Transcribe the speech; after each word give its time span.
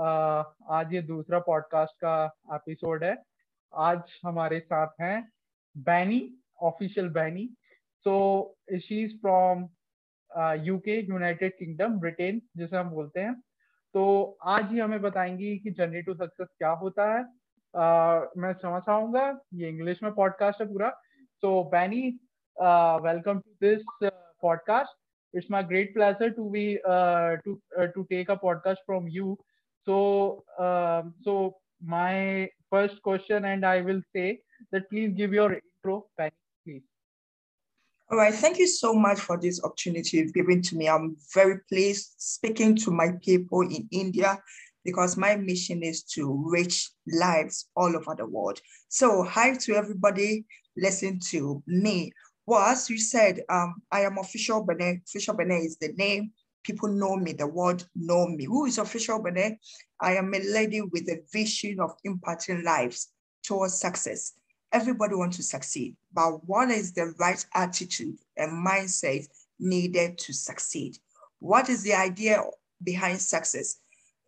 आज 0.00 0.92
ये 0.94 1.00
दूसरा 1.02 1.38
पॉडकास्ट 1.38 1.92
का 2.04 2.12
एपिसोड 2.54 3.04
है। 3.04 3.16
आज 3.74 4.02
हमारे 4.24 4.60
साथ 4.60 5.00
हैं 5.00 5.32
Benny 5.76 6.20
official 6.62 7.08
Benny 7.08 7.46
so 8.04 8.14
she 8.72 9.02
is 9.04 9.16
from 9.16 9.68
UK 10.64 11.00
United 11.00 11.52
Kingdom 11.58 11.98
Britain 12.00 12.40
जिसे 12.56 12.76
हम 12.76 12.90
बोलते 12.90 13.20
हैं। 13.20 13.34
तो 13.94 14.38
आज 14.42 14.70
ही 14.72 14.78
हमें 14.78 15.00
बताएँगी 15.02 15.58
कि 15.58 15.70
जर्नी 15.70 16.02
टू 16.02 16.14
सक्सेस 16.14 16.48
क्या 16.58 16.70
होता 16.70 17.12
है। 17.14 17.22
uh, 17.22 18.26
मैं 18.36 18.52
समझ 18.52 18.82
आऊँगा 18.88 19.40
ये 19.54 19.68
इंग्लिश 19.68 20.02
में 20.02 20.12
पॉडकास्ट 20.12 20.60
है 20.60 20.68
पूरा। 20.68 20.90
So 21.36 21.62
Benny 21.64 22.02
welcome 23.06 23.40
to 23.40 23.50
this 23.62 23.82
podcast 24.42 24.96
it's 25.34 25.48
my 25.48 25.62
great 25.62 25.90
pleasure 25.94 26.28
to 26.36 26.44
be 26.52 26.62
uh, 26.84 27.36
to 27.44 27.52
uh, 27.78 28.36
podcast 28.44 28.80
from 28.86 29.04
you 29.08 29.38
so 29.84 30.44
um, 30.58 31.14
so 31.22 31.56
my 31.84 32.48
first 32.70 33.02
question 33.02 33.44
and 33.44 33.64
i 33.64 33.80
will 33.80 34.02
say 34.14 34.38
that 34.72 34.88
please 34.90 35.12
give 35.16 35.32
your 35.32 35.52
intro 35.52 36.06
Penny, 36.18 36.32
please 36.64 36.82
all 38.10 38.18
right 38.18 38.34
thank 38.34 38.58
you 38.58 38.66
so 38.66 38.92
much 38.92 39.18
for 39.18 39.38
this 39.38 39.62
opportunity 39.64 40.18
you've 40.18 40.34
given 40.34 40.60
to 40.62 40.76
me 40.76 40.88
i'm 40.88 41.16
very 41.34 41.58
pleased 41.68 42.14
speaking 42.18 42.76
to 42.76 42.90
my 42.90 43.10
people 43.22 43.62
in 43.62 43.88
india 43.90 44.38
because 44.84 45.16
my 45.16 45.36
mission 45.36 45.82
is 45.82 46.02
to 46.02 46.42
reach 46.50 46.90
lives 47.06 47.68
all 47.76 47.96
over 47.96 48.14
the 48.16 48.26
world 48.26 48.60
so 48.88 49.22
hi 49.24 49.54
to 49.54 49.74
everybody 49.74 50.44
listen 50.76 51.18
to 51.18 51.62
me 51.66 52.12
well, 52.50 52.66
as 52.66 52.90
you 52.90 52.98
said, 52.98 53.42
um, 53.48 53.76
I 53.92 54.00
am 54.00 54.18
official 54.18 54.64
Bene. 54.64 55.02
Official 55.06 55.34
Bene 55.36 55.54
is 55.54 55.76
the 55.76 55.92
name. 55.92 56.32
People 56.62 56.88
know 56.88 57.16
me, 57.16 57.32
the 57.32 57.46
world 57.46 57.88
know 57.94 58.26
me. 58.26 58.44
Who 58.44 58.66
is 58.66 58.78
official 58.78 59.22
Bene? 59.22 59.58
I 60.00 60.16
am 60.16 60.32
a 60.34 60.40
lady 60.40 60.82
with 60.82 61.08
a 61.08 61.22
vision 61.32 61.80
of 61.80 61.92
impacting 62.06 62.64
lives 62.64 63.12
towards 63.42 63.80
success. 63.80 64.32
Everybody 64.72 65.14
wants 65.14 65.36
to 65.38 65.42
succeed, 65.42 65.96
but 66.12 66.44
what 66.46 66.70
is 66.70 66.92
the 66.92 67.14
right 67.18 67.44
attitude 67.54 68.18
and 68.36 68.66
mindset 68.66 69.26
needed 69.58 70.18
to 70.18 70.32
succeed? 70.32 70.96
What 71.40 71.68
is 71.68 71.82
the 71.82 71.94
idea 71.94 72.42
behind 72.82 73.20
success? 73.20 73.76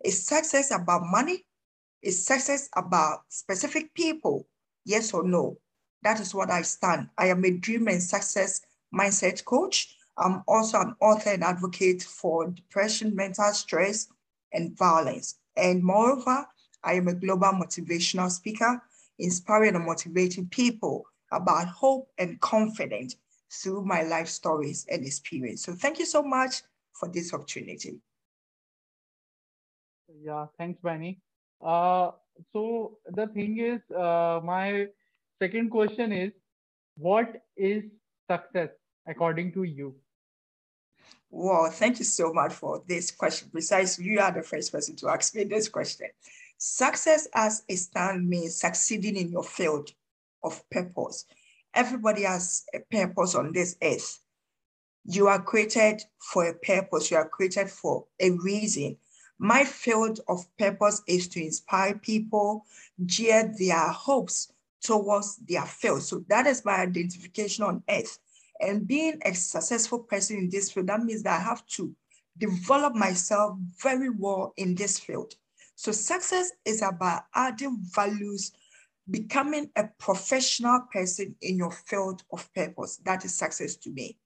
Is 0.03 0.25
success 0.25 0.71
about 0.71 1.03
money? 1.05 1.45
Is 2.01 2.25
success 2.25 2.69
about 2.75 3.21
specific 3.29 3.93
people? 3.93 4.47
Yes 4.83 5.13
or 5.13 5.23
no? 5.23 5.57
That 6.01 6.19
is 6.19 6.35
what 6.35 6.51
I 6.51 6.63
stand. 6.63 7.09
I 7.17 7.27
am 7.27 7.45
a 7.45 7.51
dream 7.51 7.87
and 7.87 8.03
success 8.03 8.61
mindset 8.93 9.45
coach. 9.45 9.95
I'm 10.17 10.43
also 10.47 10.79
an 10.79 10.95
author 10.99 11.31
and 11.31 11.43
advocate 11.43 12.03
for 12.03 12.47
depression, 12.47 13.15
mental 13.15 13.51
stress, 13.53 14.07
and 14.51 14.77
violence. 14.77 15.39
And 15.55 15.83
moreover, 15.83 16.45
I 16.83 16.93
am 16.93 17.07
a 17.07 17.13
global 17.13 17.49
motivational 17.49 18.29
speaker, 18.29 18.81
inspiring 19.19 19.75
and 19.75 19.85
motivating 19.85 20.47
people 20.47 21.05
about 21.31 21.67
hope 21.67 22.09
and 22.17 22.39
confidence 22.41 23.15
through 23.51 23.85
my 23.85 24.03
life 24.03 24.27
stories 24.27 24.85
and 24.89 25.05
experience. 25.05 25.63
So 25.63 25.73
thank 25.73 25.99
you 25.99 26.05
so 26.05 26.23
much 26.23 26.61
for 26.93 27.09
this 27.09 27.33
opportunity. 27.33 27.99
Yeah, 30.21 30.47
thanks, 30.57 30.79
Bene. 30.81 31.17
Uh, 31.61 32.11
so 32.51 32.97
the 33.07 33.27
thing 33.27 33.59
is, 33.59 33.81
uh, 33.95 34.39
my 34.43 34.87
Second 35.43 35.71
question 35.71 36.13
is, 36.13 36.31
what 36.95 37.41
is 37.57 37.83
success 38.31 38.69
according 39.07 39.51
to 39.53 39.63
you? 39.63 39.93
Well, 41.35 41.71
thank 41.71 41.97
you 41.97 42.05
so 42.05 42.31
much 42.31 42.53
for 42.53 42.83
this 42.87 43.09
question. 43.09 43.49
Besides, 43.51 43.97
you 43.97 44.19
are 44.19 44.31
the 44.31 44.43
first 44.43 44.71
person 44.71 44.95
to 44.97 45.09
ask 45.09 45.33
me 45.33 45.43
this 45.45 45.67
question. 45.67 46.05
Success 46.59 47.27
as 47.33 47.63
a 47.67 47.75
stand 47.75 48.29
means 48.29 48.57
succeeding 48.57 49.15
in 49.17 49.31
your 49.31 49.43
field 49.43 49.89
of 50.43 50.61
purpose. 50.69 51.25
Everybody 51.73 52.21
has 52.21 52.65
a 52.71 52.81
purpose 52.81 53.33
on 53.33 53.51
this 53.51 53.75
earth. 53.81 54.19
You 55.05 55.27
are 55.27 55.41
created 55.41 56.03
for 56.19 56.47
a 56.47 56.53
purpose, 56.53 57.09
you 57.09 57.17
are 57.17 57.27
created 57.27 57.67
for 57.67 58.05
a 58.19 58.29
reason. 58.29 58.97
My 59.39 59.63
field 59.63 60.19
of 60.27 60.45
purpose 60.57 61.01
is 61.07 61.27
to 61.29 61.43
inspire 61.43 61.95
people, 61.95 62.63
gear 63.07 63.51
their 63.57 63.87
hopes 63.87 64.53
towards 64.83 65.37
their 65.37 65.65
field. 65.65 66.03
So 66.03 66.23
that 66.29 66.45
is 66.45 66.63
my 66.63 66.75
identification 66.75 67.63
on 67.63 67.81
earth. 67.89 68.19
And 68.63 68.87
being 68.87 69.19
a 69.25 69.33
successful 69.35 69.99
person 69.99 70.37
in 70.37 70.49
this 70.49 70.71
field, 70.71 70.87
that 70.87 71.03
means 71.03 71.23
that 71.23 71.39
I 71.39 71.43
have 71.43 71.65
to 71.77 71.93
develop 72.37 72.95
myself 72.95 73.57
very 73.81 74.09
well 74.09 74.53
in 74.57 74.73
this 74.73 74.97
field. 74.97 75.33
So 75.75 75.91
success 75.91 76.51
is 76.65 76.81
about 76.81 77.23
adding 77.35 77.77
values, 77.93 78.51
becoming 79.09 79.69
a 79.75 79.85
professional 79.99 80.81
person 80.91 81.35
in 81.41 81.57
your 81.57 81.71
field 81.71 82.23
of 82.31 82.51
purpose. 82.53 83.01
That 83.03 83.25
is 83.25 83.37
success 83.37 83.75
to 83.77 83.91
me. 83.91 84.17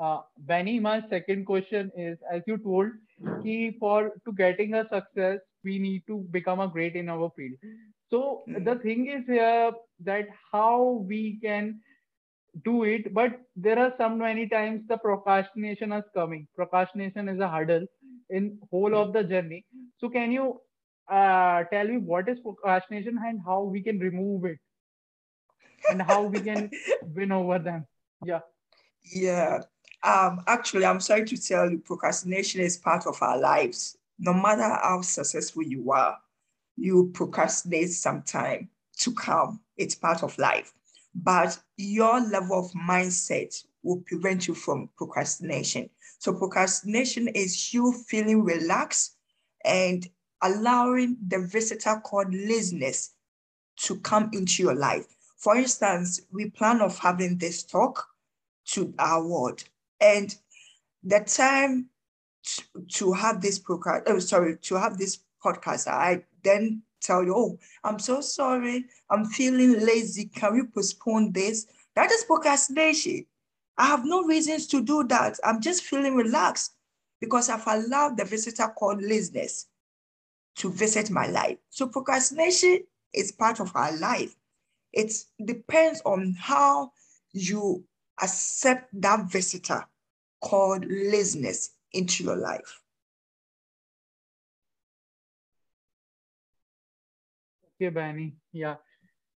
Uh, 0.00 0.20
Bene, 0.46 0.80
my 0.80 1.02
second 1.08 1.46
question 1.46 1.90
is, 1.96 2.18
as 2.32 2.42
you 2.46 2.58
told, 2.58 2.88
key 3.42 3.76
for 3.78 4.12
to 4.24 4.32
getting 4.32 4.74
a 4.74 4.84
success, 4.88 5.38
we 5.62 5.78
need 5.78 6.02
to 6.06 6.26
become 6.30 6.60
a 6.60 6.68
great 6.68 6.96
in 6.96 7.08
our 7.08 7.30
field. 7.36 7.56
So 8.10 8.42
mm-hmm. 8.48 8.64
the 8.64 8.76
thing 8.76 9.06
is 9.08 9.24
here 9.26 9.72
that 10.00 10.26
how 10.52 11.04
we 11.06 11.38
can 11.42 11.80
do 12.64 12.84
it, 12.84 13.12
but 13.12 13.40
there 13.56 13.78
are 13.78 13.92
some 13.98 14.18
many 14.18 14.48
times 14.48 14.82
the 14.88 14.96
procrastination 14.96 15.92
is 15.92 16.04
coming. 16.14 16.46
Procrastination 16.54 17.28
is 17.28 17.40
a 17.40 17.48
hurdle 17.48 17.86
in 18.30 18.58
whole 18.70 18.94
of 18.94 19.12
the 19.12 19.24
journey. 19.24 19.64
So 19.98 20.08
can 20.08 20.32
you 20.32 20.60
uh, 21.10 21.64
tell 21.72 21.86
me 21.86 21.98
what 21.98 22.28
is 22.28 22.38
procrastination 22.40 23.18
and 23.24 23.40
how 23.44 23.62
we 23.62 23.82
can 23.82 23.98
remove 23.98 24.44
it 24.44 24.58
and 25.90 26.00
how 26.00 26.22
we 26.22 26.40
can 26.40 26.70
win 27.02 27.32
over 27.32 27.58
them? 27.58 27.86
Yeah. 28.24 28.40
Yeah. 29.12 29.60
Um, 30.04 30.42
actually, 30.46 30.84
I'm 30.84 31.00
sorry 31.00 31.24
to 31.24 31.36
tell 31.38 31.70
you, 31.70 31.78
procrastination 31.78 32.60
is 32.60 32.76
part 32.76 33.06
of 33.06 33.16
our 33.22 33.38
lives. 33.38 33.96
No 34.18 34.34
matter 34.34 34.62
how 34.62 35.00
successful 35.00 35.62
you 35.62 35.90
are, 35.92 36.18
you 36.76 37.10
procrastinate 37.14 37.90
some 37.90 38.22
time 38.22 38.68
to 38.98 39.14
come. 39.14 39.60
It's 39.78 39.94
part 39.94 40.22
of 40.22 40.36
life. 40.38 40.74
But 41.14 41.58
your 41.78 42.20
level 42.20 42.58
of 42.58 42.72
mindset 42.72 43.64
will 43.82 44.02
prevent 44.06 44.46
you 44.46 44.54
from 44.54 44.90
procrastination. 44.96 45.88
So, 46.18 46.34
procrastination 46.34 47.28
is 47.28 47.72
you 47.72 47.92
feeling 48.06 48.44
relaxed 48.44 49.16
and 49.64 50.06
allowing 50.42 51.16
the 51.26 51.38
visitor 51.38 52.00
called 52.04 52.34
laziness 52.34 53.14
to 53.76 53.98
come 54.00 54.28
into 54.34 54.62
your 54.62 54.74
life. 54.74 55.06
For 55.38 55.56
instance, 55.56 56.20
we 56.30 56.50
plan 56.50 56.82
of 56.82 56.98
having 56.98 57.38
this 57.38 57.62
talk 57.62 58.06
to 58.66 58.92
our 58.98 59.26
world 59.26 59.64
and 60.00 60.34
the 61.02 61.20
time 61.20 61.88
to, 62.92 63.12
have 63.12 63.40
this 63.40 63.58
podcast, 63.58 64.02
oh, 64.06 64.18
sorry, 64.18 64.56
to 64.58 64.74
have 64.76 64.98
this 64.98 65.20
podcast, 65.42 65.88
I 65.88 66.24
then 66.42 66.82
tell 67.00 67.24
you, 67.24 67.34
oh, 67.34 67.58
I'm 67.84 67.98
so 67.98 68.20
sorry, 68.20 68.86
I'm 69.10 69.26
feeling 69.26 69.84
lazy. 69.84 70.26
Can 70.26 70.54
we 70.54 70.62
postpone 70.64 71.32
this? 71.32 71.66
That 71.94 72.10
is 72.10 72.24
procrastination. 72.24 73.26
I 73.76 73.86
have 73.86 74.04
no 74.04 74.24
reasons 74.24 74.66
to 74.68 74.82
do 74.82 75.04
that. 75.04 75.38
I'm 75.44 75.60
just 75.60 75.82
feeling 75.82 76.14
relaxed 76.14 76.72
because 77.20 77.48
I've 77.48 77.66
allowed 77.66 78.16
the 78.16 78.24
visitor 78.24 78.68
called 78.68 79.02
laziness 79.02 79.66
to 80.56 80.70
visit 80.70 81.10
my 81.10 81.26
life. 81.26 81.58
So 81.70 81.86
procrastination 81.88 82.84
is 83.12 83.32
part 83.32 83.60
of 83.60 83.74
our 83.74 83.96
life. 83.96 84.34
It 84.92 85.12
depends 85.44 86.00
on 86.04 86.36
how 86.38 86.92
you 87.32 87.84
accept 88.22 88.88
that 89.00 89.30
visitor 89.30 89.84
called 90.40 90.84
laziness 90.86 91.70
into 91.92 92.24
your 92.24 92.36
life. 92.36 92.80
Okay, 97.80 97.88
Bene. 97.90 98.32
Yeah. 98.52 98.76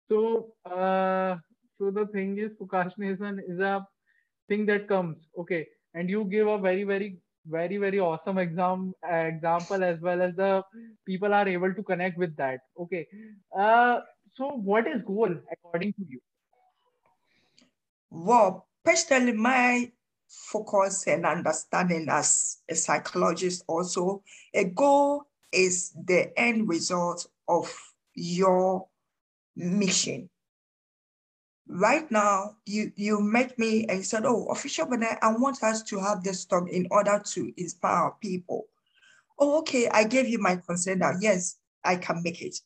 So, 0.10 0.54
uh, 0.66 1.38
so 1.77 1.92
the 1.92 2.07
thing 2.07 2.38
is, 2.38 2.51
procrastination 2.57 3.42
is 3.48 3.60
a 3.60 3.86
thing 4.50 4.66
that 4.68 4.88
comes. 4.88 5.18
Okay, 5.39 5.68
and 5.94 6.10
you 6.10 6.25
give 6.25 6.48
a 6.48 6.57
very, 6.57 6.83
very, 6.83 7.18
very, 7.48 7.78
very 7.78 8.00
awesome 8.00 8.38
exam 8.38 8.94
example 9.10 9.83
as 9.83 10.00
well 10.01 10.21
as 10.21 10.36
the 10.36 10.63
people 11.06 11.33
are 11.33 11.48
able 11.48 11.74
to 11.74 11.83
connect 11.83 12.18
with 12.18 12.36
that. 12.38 12.60
Okay. 12.80 13.07
Uh, 13.57 14.00
so 14.36 14.50
what 14.50 14.88
is 14.88 15.01
goal 15.06 15.33
according 15.51 15.94
to 15.94 16.06
you? 16.10 16.19
Well, 18.10 18.68
personally, 18.84 19.34
my 19.34 19.92
focus 20.28 21.07
and 21.07 21.25
understanding 21.25 22.07
as 22.10 22.57
a 22.69 22.75
psychologist 22.75 23.63
also, 23.68 24.24
a 24.54 24.66
goal 24.66 25.24
is 25.52 25.92
the 26.06 26.38
end 26.38 26.68
result 26.68 27.28
of 27.48 27.74
your 28.13 28.88
mission. 29.56 30.30
Right 31.68 32.10
now, 32.12 32.57
you, 32.66 32.92
you 32.96 33.22
met 33.22 33.57
me 33.57 33.86
and 33.88 34.06
said, 34.06 34.25
oh, 34.25 34.46
official, 34.46 34.86
but 34.86 35.02
I 35.02 35.31
want 35.36 35.63
us 35.63 35.81
to 35.84 36.00
have 36.00 36.24
this 36.24 36.46
talk 36.46 36.69
in 36.69 36.88
order 36.92 37.22
to 37.34 37.54
inspire 37.57 38.12
people. 38.22 38.66
Oh, 39.40 39.60
okay, 39.60 39.90
I 39.90 40.04
gave 40.04 40.28
you 40.28 40.40
my 40.40 40.57
consent 40.57 41.00
now. 41.00 41.13
Yes, 41.19 41.57
I 41.84 41.96
can 41.96 42.22
make 42.24 42.42
it. 42.42 42.57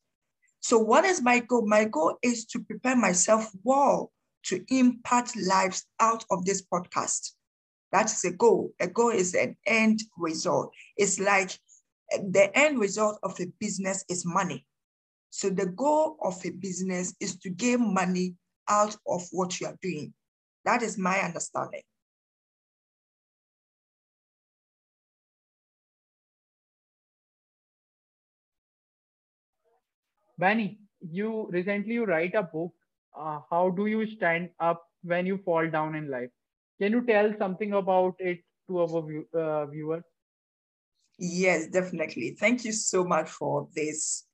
So 0.59 0.77
what 0.77 1.05
is 1.05 1.21
my 1.21 1.39
goal? 1.39 1.65
My 1.65 1.85
goal 1.85 2.17
is 2.21 2.45
to 2.47 2.59
prepare 2.59 2.95
myself 2.95 3.51
well 3.63 4.11
to 4.43 4.63
impact 4.69 5.35
lives 5.35 5.85
out 5.99 6.23
of 6.31 6.45
this 6.45 6.61
podcast. 6.61 7.31
That's 7.91 8.23
a 8.23 8.31
goal. 8.31 8.71
A 8.79 8.87
goal 8.87 9.09
is 9.09 9.33
an 9.33 9.57
end 9.65 10.01
result. 10.17 10.71
It's 10.97 11.19
like 11.19 11.51
eh, 12.11 12.19
the 12.29 12.55
end 12.57 12.79
result 12.79 13.19
of 13.23 13.39
a 13.39 13.47
business 13.59 14.05
is 14.09 14.25
money. 14.25 14.65
So 15.31 15.49
the 15.49 15.67
goal 15.67 16.17
of 16.21 16.43
a 16.45 16.51
business 16.51 17.15
is 17.19 17.37
to 17.39 17.49
gain 17.49 17.93
money 17.93 18.35
out 18.67 18.95
of 19.07 19.27
what 19.31 19.59
you 19.59 19.67
are 19.67 19.77
doing. 19.81 20.13
That 20.65 20.81
is 20.83 20.97
my 20.97 21.19
understanding. 21.19 21.81
Bene, 30.37 30.77
you 31.01 31.47
recently 31.51 31.95
you 31.95 32.05
write 32.05 32.33
a 32.33 32.43
book. 32.43 32.73
Uh, 33.17 33.39
how 33.49 33.69
do 33.69 33.85
you 33.87 34.05
stand 34.07 34.49
up 34.59 34.83
when 35.03 35.25
you 35.25 35.37
fall 35.37 35.69
down 35.69 35.95
in 35.95 36.09
life? 36.09 36.29
Can 36.81 36.93
you 36.93 37.05
tell 37.05 37.33
something 37.37 37.73
about 37.73 38.15
it 38.19 38.39
to 38.67 38.79
our 38.79 39.01
view, 39.01 39.25
uh, 39.33 39.65
viewers? 39.65 40.03
Yes, 41.17 41.67
definitely. 41.67 42.37
Thank 42.39 42.63
you 42.63 42.71
so 42.71 43.03
much 43.03 43.29
for 43.29 43.67
this 43.75 44.25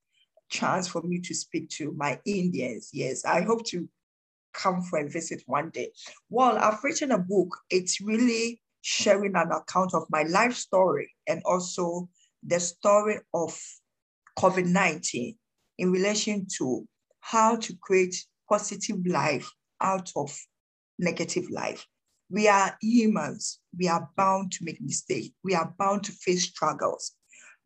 chance 0.50 0.88
for 0.88 1.01
me 1.01 1.19
to 1.22 1.33
speak 1.33 1.69
to 1.69 1.92
my 1.94 2.19
Indians. 2.25 2.89
Yes, 2.94 3.25
I 3.25 3.42
hope 3.42 3.66
to 3.68 3.89
come 4.54 4.81
for 4.83 5.00
a 5.00 5.10
visit 5.10 5.44
one 5.48 5.69
day. 5.71 5.92
Well, 6.30 6.57
I've 6.57 6.83
written 6.83 7.12
a 7.12 7.18
book. 7.18 7.57
It's 7.69 8.00
really 8.00 8.62
sharing 8.81 9.36
an 9.36 9.51
account 9.51 9.94
of 9.94 10.04
my 10.10 10.24
life 10.24 10.54
story 10.54 11.12
and 11.28 11.42
also 11.44 12.07
the 12.44 12.60
story 12.60 13.18
of 13.33 13.60
COVID 14.38 14.66
19 14.66 15.36
in 15.80 15.92
relation 15.92 16.45
to 16.57 16.88
how 17.19 17.56
to 17.56 17.75
create 17.81 18.16
positive 18.50 19.06
life 19.06 19.50
out 19.81 20.12
of 20.15 20.36
negative 21.00 21.50
life. 21.50 21.86
We 22.30 22.47
are 22.47 22.77
humans. 22.81 23.59
We 23.77 23.88
are 23.88 24.09
bound 24.18 24.51
to 24.53 24.65
make 24.65 24.81
mistakes. 24.81 25.30
We 25.44 25.53
are 25.56 25.74
bound 25.77 26.03
to 26.06 26.12
face 26.12 26.45
struggles. 26.45 27.13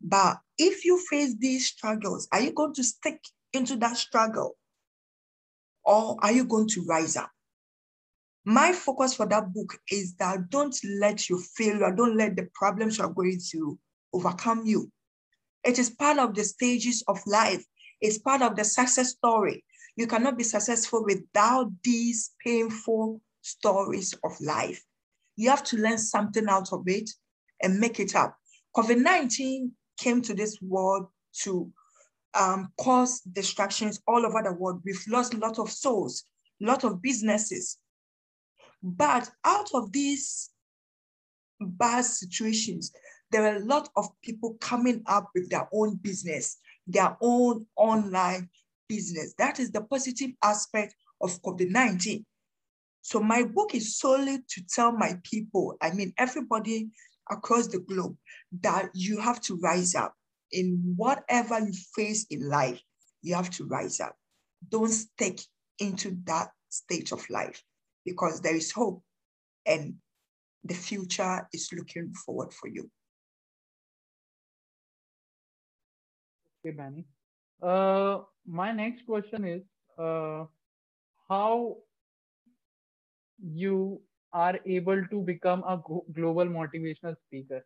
But 0.00 0.38
if 0.58 0.84
you 0.84 0.98
face 1.10 1.34
these 1.38 1.66
struggles, 1.66 2.28
are 2.32 2.40
you 2.40 2.52
going 2.52 2.74
to 2.74 2.84
stick 2.84 3.20
into 3.52 3.76
that 3.76 3.96
struggle? 3.96 4.56
Or 5.84 6.16
are 6.22 6.32
you 6.32 6.44
going 6.44 6.68
to 6.68 6.84
rise 6.84 7.16
up? 7.16 7.30
My 8.44 8.72
focus 8.72 9.14
for 9.14 9.26
that 9.26 9.52
book 9.52 9.78
is 9.90 10.14
that 10.16 10.48
don't 10.50 10.76
let 10.98 11.28
your 11.28 11.40
failure, 11.56 11.94
don't 11.94 12.16
let 12.16 12.36
the 12.36 12.48
problems 12.54 12.98
you're 12.98 13.12
going 13.12 13.38
through 13.38 13.78
overcome 14.12 14.64
you. 14.64 14.90
It 15.62 15.78
is 15.78 15.90
part 15.90 16.18
of 16.18 16.34
the 16.34 16.44
stages 16.44 17.04
of 17.06 17.20
life. 17.26 17.64
It's 18.00 18.18
part 18.18 18.40
of 18.40 18.56
the 18.56 18.64
success 18.64 19.10
story. 19.10 19.62
You 20.00 20.06
cannot 20.06 20.38
be 20.38 20.44
successful 20.44 21.04
without 21.04 21.70
these 21.82 22.30
painful 22.42 23.20
stories 23.42 24.14
of 24.24 24.32
life. 24.40 24.82
You 25.36 25.50
have 25.50 25.62
to 25.64 25.76
learn 25.76 25.98
something 25.98 26.48
out 26.48 26.72
of 26.72 26.84
it 26.86 27.10
and 27.62 27.78
make 27.78 28.00
it 28.00 28.16
up. 28.16 28.34
COVID 28.74 28.96
19 28.96 29.72
came 29.98 30.22
to 30.22 30.32
this 30.32 30.56
world 30.62 31.08
to 31.42 31.70
um, 32.32 32.72
cause 32.80 33.20
distractions 33.20 34.00
all 34.08 34.24
over 34.24 34.42
the 34.42 34.54
world. 34.54 34.80
We've 34.86 35.04
lost 35.06 35.34
a 35.34 35.36
lot 35.36 35.58
of 35.58 35.70
souls, 35.70 36.24
a 36.62 36.66
lot 36.66 36.82
of 36.82 37.02
businesses. 37.02 37.76
But 38.82 39.28
out 39.44 39.68
of 39.74 39.92
these 39.92 40.48
bad 41.60 42.06
situations, 42.06 42.90
there 43.32 43.44
are 43.44 43.56
a 43.56 43.66
lot 43.66 43.90
of 43.96 44.08
people 44.22 44.56
coming 44.62 45.02
up 45.04 45.28
with 45.34 45.50
their 45.50 45.68
own 45.74 45.96
business, 45.96 46.56
their 46.86 47.18
own 47.20 47.66
online 47.76 48.48
business. 48.90 49.34
That 49.38 49.60
is 49.60 49.70
the 49.70 49.82
positive 49.82 50.32
aspect 50.42 50.94
of 51.22 51.40
COVID 51.42 51.70
19. 51.70 52.26
So 53.02 53.20
my 53.20 53.44
book 53.44 53.74
is 53.74 53.98
solely 53.98 54.38
to 54.38 54.62
tell 54.68 54.92
my 54.92 55.18
people, 55.22 55.76
I 55.80 55.92
mean, 55.92 56.12
everybody 56.18 56.90
across 57.30 57.68
the 57.68 57.78
globe, 57.78 58.16
that 58.60 58.90
you 58.92 59.20
have 59.20 59.40
to 59.42 59.56
rise 59.56 59.94
up 59.94 60.12
in 60.50 60.94
whatever 60.96 61.60
you 61.60 61.72
face 61.94 62.26
in 62.30 62.48
life. 62.48 62.80
You 63.22 63.36
have 63.36 63.50
to 63.50 63.64
rise 63.66 64.00
up. 64.00 64.16
Don't 64.68 64.90
stick 64.90 65.40
into 65.78 66.16
that 66.24 66.48
stage 66.68 67.12
of 67.12 67.28
life 67.30 67.62
because 68.04 68.40
there 68.40 68.56
is 68.56 68.72
hope 68.72 69.02
and 69.66 69.94
the 70.64 70.74
future 70.74 71.48
is 71.52 71.70
looking 71.72 72.12
forward 72.26 72.52
for 72.52 72.68
you. 72.68 72.90
Okay, 76.64 76.76
Bene. 76.76 77.04
Uh, 77.62 78.18
my 78.46 78.72
next 78.72 79.04
question 79.06 79.44
is 79.44 79.62
uh, 79.98 80.44
how 81.28 81.76
you 83.42 84.00
are 84.32 84.58
able 84.64 85.04
to 85.10 85.20
become 85.22 85.62
a 85.64 85.80
global 86.12 86.46
motivational 86.46 87.16
speaker? 87.26 87.64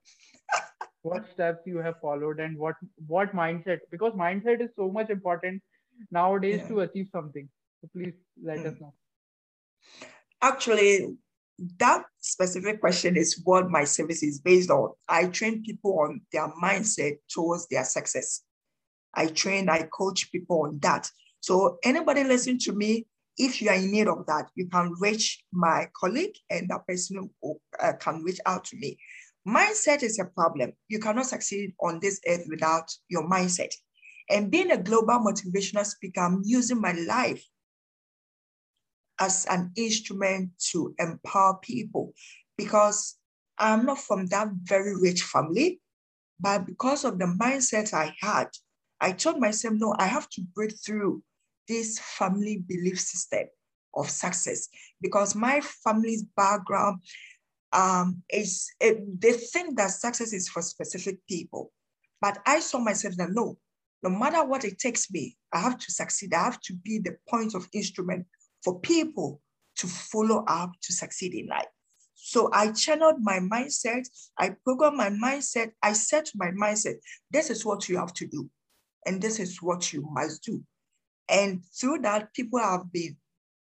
What 1.02 1.26
steps 1.30 1.66
you 1.66 1.78
have 1.78 1.96
followed 2.00 2.40
and 2.40 2.56
what 2.56 2.76
what 3.06 3.34
mindset? 3.36 3.80
Because 3.90 4.14
mindset 4.14 4.62
is 4.62 4.70
so 4.74 4.90
much 4.90 5.10
important 5.10 5.62
nowadays 6.10 6.60
yeah. 6.62 6.68
to 6.68 6.80
achieve 6.80 7.08
something. 7.12 7.46
So 7.82 7.90
please 7.94 8.14
let 8.42 8.60
mm. 8.60 8.72
us 8.72 8.80
know. 8.80 8.94
Actually 10.40 11.18
that 11.78 12.04
specific 12.20 12.80
question 12.80 13.16
is 13.16 13.40
what 13.44 13.70
my 13.70 13.84
service 13.84 14.22
is 14.22 14.40
based 14.40 14.70
on. 14.70 14.92
I 15.08 15.26
train 15.26 15.62
people 15.62 16.00
on 16.00 16.22
their 16.32 16.48
mindset 16.62 17.18
towards 17.28 17.68
their 17.68 17.84
success 17.84 18.40
i 19.16 19.26
train 19.26 19.68
i 19.68 19.82
coach 19.92 20.30
people 20.32 20.62
on 20.62 20.78
that 20.80 21.10
so 21.40 21.78
anybody 21.84 22.24
listen 22.24 22.58
to 22.58 22.72
me 22.72 23.06
if 23.36 23.60
you 23.60 23.68
are 23.68 23.74
in 23.74 23.90
need 23.90 24.08
of 24.08 24.26
that, 24.26 24.50
you 24.54 24.68
can 24.68 24.94
reach 25.00 25.42
my 25.52 25.88
colleague 25.98 26.36
and 26.50 26.68
that 26.68 26.86
person 26.86 27.30
uh, 27.80 27.92
can 27.98 28.22
reach 28.22 28.38
out 28.46 28.64
to 28.66 28.76
me. 28.76 28.96
Mindset 29.46 30.02
is 30.02 30.18
a 30.18 30.24
problem. 30.24 30.72
You 30.88 30.98
cannot 30.98 31.26
succeed 31.26 31.74
on 31.80 31.98
this 32.00 32.20
earth 32.28 32.46
without 32.48 32.90
your 33.08 33.28
mindset. 33.28 33.72
And 34.30 34.50
being 34.50 34.70
a 34.70 34.82
global 34.82 35.18
motivational 35.18 35.84
speaker, 35.84 36.20
I'm 36.20 36.42
using 36.44 36.80
my 36.80 36.92
life 36.92 37.44
as 39.20 39.46
an 39.50 39.72
instrument 39.76 40.50
to 40.72 40.94
empower 40.98 41.58
people 41.62 42.14
because 42.56 43.16
I'm 43.58 43.84
not 43.84 43.98
from 43.98 44.26
that 44.26 44.48
very 44.62 44.98
rich 45.00 45.22
family, 45.22 45.80
but 46.40 46.66
because 46.66 47.04
of 47.04 47.18
the 47.18 47.26
mindset 47.26 47.92
I 47.92 48.14
had, 48.20 48.48
I 49.04 49.12
told 49.12 49.38
myself, 49.38 49.74
no, 49.76 49.94
I 49.98 50.06
have 50.06 50.30
to 50.30 50.40
break 50.54 50.72
through 50.82 51.22
this 51.68 51.98
family 51.98 52.64
belief 52.66 52.98
system 52.98 53.48
of 53.94 54.08
success 54.08 54.68
because 55.02 55.34
my 55.34 55.60
family's 55.60 56.22
background 56.22 57.00
um, 57.74 58.22
is 58.30 58.72
it, 58.80 59.20
they 59.20 59.32
think 59.32 59.76
that 59.76 59.90
success 59.90 60.32
is 60.32 60.48
for 60.48 60.62
specific 60.62 61.18
people. 61.28 61.70
But 62.22 62.38
I 62.46 62.60
saw 62.60 62.78
myself 62.78 63.14
that 63.16 63.32
no, 63.32 63.58
no 64.02 64.08
matter 64.08 64.42
what 64.42 64.64
it 64.64 64.78
takes 64.78 65.10
me, 65.10 65.36
I 65.52 65.60
have 65.60 65.76
to 65.76 65.92
succeed. 65.92 66.32
I 66.32 66.44
have 66.44 66.60
to 66.62 66.72
be 66.72 66.98
the 66.98 67.18
point 67.28 67.54
of 67.54 67.68
instrument 67.74 68.24
for 68.62 68.80
people 68.80 69.42
to 69.76 69.86
follow 69.86 70.44
up 70.48 70.72
to 70.80 70.92
succeed 70.94 71.34
in 71.34 71.46
life. 71.48 71.66
So 72.14 72.48
I 72.54 72.72
channeled 72.72 73.16
my 73.20 73.38
mindset, 73.38 74.08
I 74.38 74.56
programmed 74.64 74.96
my 74.96 75.10
mindset, 75.10 75.72
I 75.82 75.92
to 75.92 76.32
my 76.36 76.52
mindset, 76.52 76.94
this 77.30 77.50
is 77.50 77.66
what 77.66 77.86
you 77.90 77.98
have 77.98 78.14
to 78.14 78.26
do, 78.26 78.48
and 79.06 79.20
this 79.20 79.38
is 79.38 79.62
what 79.62 79.92
you 79.92 80.06
must 80.10 80.42
do. 80.42 80.62
And 81.28 81.62
through 81.78 82.00
that, 82.00 82.32
people 82.34 82.58
have 82.58 82.92
been 82.92 83.16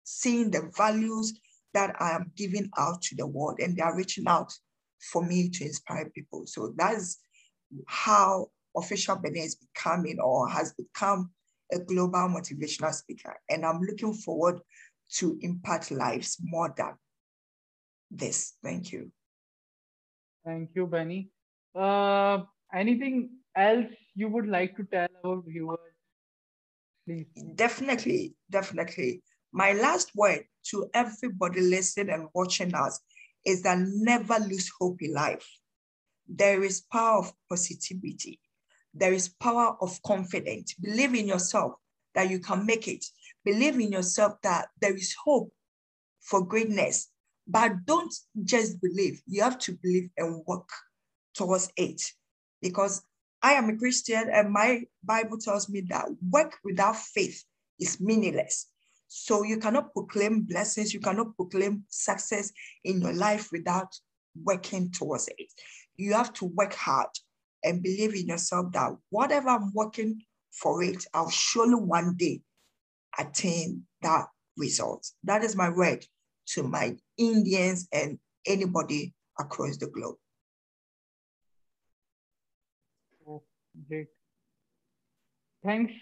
seeing 0.04 0.50
the 0.52 0.72
values 0.76 1.40
that 1.74 1.96
I 2.00 2.12
am 2.12 2.32
giving 2.36 2.70
out 2.78 3.02
to 3.04 3.16
the 3.16 3.28
world, 3.28 3.60
and 3.60 3.76
they 3.76 3.82
are 3.82 3.96
reaching 3.96 4.28
out 4.28 4.52
for 5.12 5.24
me 5.24 5.50
to 5.50 5.64
inspire 5.64 6.10
people. 6.10 6.46
So 6.46 6.74
that's 6.76 7.20
how 7.88 8.48
Official 8.76 9.16
Bene 9.16 9.40
is 9.40 9.56
becoming 9.56 10.20
or 10.20 10.50
has 10.50 10.74
become 10.74 11.32
a 11.72 11.80
global 11.80 12.28
motivational 12.28 12.94
speaker. 12.94 13.36
And 13.50 13.66
I'm 13.66 13.82
looking 13.82 14.14
forward 14.14 14.62
to 15.16 15.38
impact 15.42 15.92
lives 15.92 16.38
more 16.42 16.74
than 16.76 16.94
this. 18.12 18.56
Thank 18.64 18.92
you. 18.92 19.12
Thank 20.46 20.72
you, 20.74 20.88
Bene. 20.88 21.30
Uh, 21.76 22.44
anything 22.74 23.30
else 23.56 23.88
you 24.16 24.30
would 24.30 24.48
like 24.48 24.76
to 24.78 24.84
tell 24.84 25.08
our 25.26 25.42
viewers 25.42 25.80
please. 27.10 27.26
Definitely, 27.56 28.36
definitely. 28.50 29.24
My 29.52 29.74
last 29.74 30.12
word 30.16 30.44
to 30.70 30.88
everybody 30.94 31.62
listening 31.62 32.14
and 32.14 32.28
watching 32.34 32.74
us 32.76 33.00
is 33.46 33.64
that 33.64 33.80
never 33.80 34.38
lose 34.40 34.72
hope 34.80 35.02
in 35.02 35.14
life. 35.14 35.48
There 36.28 36.64
is 36.64 36.82
power 36.92 37.20
of 37.20 37.34
positivity. 37.50 38.40
There 38.94 39.14
is 39.14 39.30
power 39.30 39.76
of 39.82 40.00
confidence. 40.04 40.76
Believe 40.76 41.16
in 41.16 41.28
yourself 41.28 41.74
that 42.14 42.30
you 42.30 42.40
can 42.40 42.66
make 42.66 42.88
it. 42.88 43.04
Believe 43.44 43.80
in 43.80 43.92
yourself 43.92 44.34
that 44.44 44.68
there 44.80 44.96
is 44.96 45.16
hope 45.24 45.52
for 46.22 46.46
greatness. 46.46 47.10
But 47.48 47.86
don't 47.86 48.14
just 48.44 48.80
believe. 48.82 49.22
You 49.26 49.42
have 49.42 49.58
to 49.60 49.78
believe 49.82 50.10
and 50.18 50.44
work 50.46 50.70
towards 51.34 51.72
it. 51.76 52.02
Because 52.62 53.02
I 53.42 53.54
am 53.54 53.70
a 53.70 53.78
Christian 53.78 54.30
and 54.32 54.52
my 54.52 54.84
Bible 55.04 55.38
tells 55.38 55.70
me 55.70 55.82
that 55.90 56.06
work 56.30 56.58
without 56.64 56.98
faith 56.98 57.44
is 57.80 58.02
meaningless. 58.02 58.68
So 59.08 59.44
you 59.44 59.58
cannot 59.58 59.94
proclaim 59.94 60.42
blessings, 60.42 60.94
you 60.94 61.00
cannot 61.00 61.36
proclaim 61.36 61.84
success 61.90 62.52
in 62.84 63.02
your 63.02 63.14
life 63.14 63.50
without 63.52 63.96
working 64.44 64.92
towards 64.92 65.28
it. 65.38 65.48
You 65.98 66.14
have 66.14 66.34
to 66.34 66.46
work 66.46 66.74
hard 66.74 67.10
and 67.64 67.82
believe 67.82 68.14
in 68.16 68.28
yourself 68.28 68.72
that 68.74 68.92
whatever 69.10 69.50
I'm 69.50 69.74
working 69.74 70.22
for 70.52 70.84
it, 70.84 71.06
I'll 71.14 71.30
surely 71.30 71.76
one 71.76 72.16
day 72.18 72.42
attain 73.18 73.84
that 74.02 74.28
result. 74.58 75.10
That 75.24 75.44
is 75.44 75.56
my 75.56 75.70
word 75.70 76.06
to 76.50 76.64
my 76.64 76.96
Indians 77.18 77.88
and 77.92 78.20
anybody 78.46 79.14
across 79.40 79.78
the 79.78 79.88
globe. 79.88 80.16
Great. 83.88 84.10
Thanks 85.64 85.94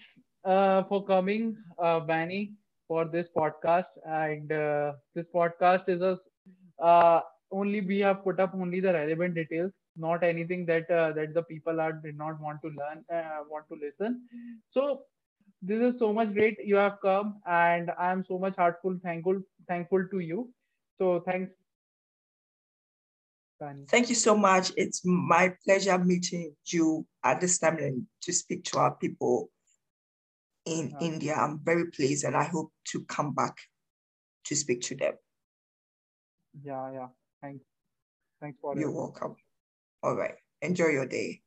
uh, 0.44 0.84
for 0.84 1.04
coming, 1.04 1.56
uh, 1.78 2.00
Vanny, 2.00 2.52
for 2.86 3.04
this 3.04 3.26
podcast. 3.36 3.86
And 4.06 4.50
uh, 4.52 4.92
this 5.14 5.26
podcast 5.34 5.88
is 5.88 6.00
a 6.00 6.18
uh, 6.82 7.20
only 7.50 7.80
we 7.80 7.98
have 8.00 8.22
put 8.22 8.38
up 8.40 8.54
only 8.54 8.80
the 8.80 8.92
relevant 8.92 9.34
details, 9.34 9.72
not 9.96 10.22
anything 10.22 10.64
that 10.66 10.88
uh, 10.90 11.12
that 11.12 11.34
the 11.34 11.42
people 11.42 11.80
are 11.80 11.92
did 11.92 12.16
not 12.16 12.40
want 12.40 12.60
to 12.62 12.68
learn, 12.68 13.04
uh, 13.12 13.42
want 13.50 13.66
to 13.68 13.76
listen. 13.80 14.22
So 14.72 15.02
this 15.62 15.80
is 15.82 15.98
so 15.98 16.12
much 16.12 16.32
great 16.34 16.56
you 16.64 16.76
have 16.76 16.98
come, 17.02 17.40
and 17.46 17.90
I 17.98 18.12
am 18.12 18.24
so 18.28 18.38
much 18.38 18.56
heartful, 18.56 18.98
thankful, 19.02 19.40
thankful 19.68 20.06
to 20.10 20.18
you. 20.20 20.50
So 20.98 21.20
thanks 21.26 21.52
Thank 23.88 24.08
you 24.08 24.14
so 24.14 24.36
much. 24.36 24.72
It's 24.76 25.02
my 25.04 25.52
pleasure 25.64 25.98
meeting 25.98 26.54
you 26.66 27.06
at 27.24 27.40
this 27.40 27.58
time 27.58 27.78
and 27.78 28.06
to 28.22 28.32
speak 28.32 28.64
to 28.64 28.78
our 28.78 28.94
people 28.94 29.50
in 30.64 30.90
yeah. 30.90 31.06
India. 31.06 31.34
I'm 31.34 31.58
very 31.64 31.90
pleased 31.90 32.24
and 32.24 32.36
I 32.36 32.44
hope 32.44 32.72
to 32.92 33.04
come 33.04 33.34
back 33.34 33.56
to 34.44 34.54
speak 34.54 34.82
to 34.82 34.96
them. 34.96 35.14
Yeah, 36.62 36.92
yeah. 36.92 37.08
Thanks. 37.42 37.64
Thanks 38.40 38.58
for 38.60 38.78
You're 38.78 38.90
it. 38.90 38.94
welcome. 38.94 39.36
All 40.02 40.14
right. 40.14 40.34
Enjoy 40.62 40.88
your 40.88 41.06
day. 41.06 41.42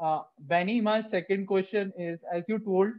Uh, 0.00 0.22
Bene, 0.38 0.80
my 0.82 1.02
second 1.10 1.46
question 1.46 1.92
is, 1.98 2.18
as 2.32 2.44
you 2.46 2.58
told, 2.58 2.90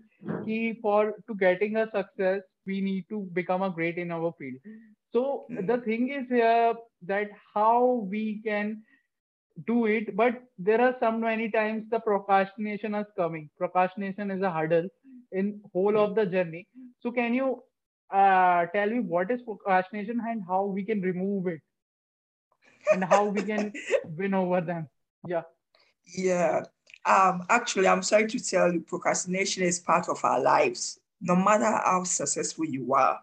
key 0.46 0.80
for 0.82 1.14
to 1.28 1.36
getting 1.36 1.78
a 1.78 1.90
success, 1.92 2.42
we 2.66 2.82
need 2.82 3.06
to 3.10 3.22
become 3.34 3.62
a 3.62 3.70
great 3.70 3.98
in 3.98 4.12
our 4.12 4.34
field. 4.38 4.60
So 5.12 5.46
mm. 5.52 5.66
the 5.68 5.78
thing 5.78 6.10
is 6.10 6.28
here 6.30 6.74
that 7.08 7.30
how 7.54 8.08
we 8.10 8.42
can 8.46 8.84
do 9.68 9.86
it, 9.86 10.16
but 10.16 10.44
there 10.58 10.82
are 10.82 10.96
some 11.00 11.22
many 11.22 11.50
times 11.50 11.86
the 11.90 12.00
procrastination 12.00 12.96
is 12.96 13.08
coming. 13.18 13.50
Procrastination 13.58 14.32
is 14.32 14.42
a 14.42 14.52
hurdle 14.52 14.88
in 15.32 15.62
whole 15.74 15.98
of 15.98 16.16
the 16.16 16.26
journey. 16.26 16.68
So 17.02 17.12
can 17.12 17.34
you 17.34 17.64
uh, 18.14 18.66
tell 18.68 18.90
me 18.90 19.00
what 19.00 19.32
is 19.32 19.42
procrastination 19.42 20.22
and 20.28 20.44
how 20.48 20.66
we 20.66 20.84
can 20.84 21.02
remove 21.02 21.48
it 21.48 21.62
and 22.92 23.04
how 23.04 23.26
we 23.26 23.42
can 23.42 23.74
win 24.18 24.34
over 24.34 24.62
them? 24.62 24.88
Yeah. 25.28 25.44
Yeah. 26.06 26.64
Um, 27.06 27.46
actually, 27.50 27.88
I'm 27.88 28.04
sorry 28.04 28.28
to 28.28 28.40
tell 28.40 28.72
you, 28.72 28.82
procrastination 28.82 29.64
is 29.64 29.80
part 29.80 30.10
of 30.10 30.24
our 30.24 30.40
lives. 30.40 31.00
No 31.22 31.36
matter 31.36 31.66
how 31.66 32.04
successful 32.04 32.66
you 32.66 32.94
are, 32.94 33.20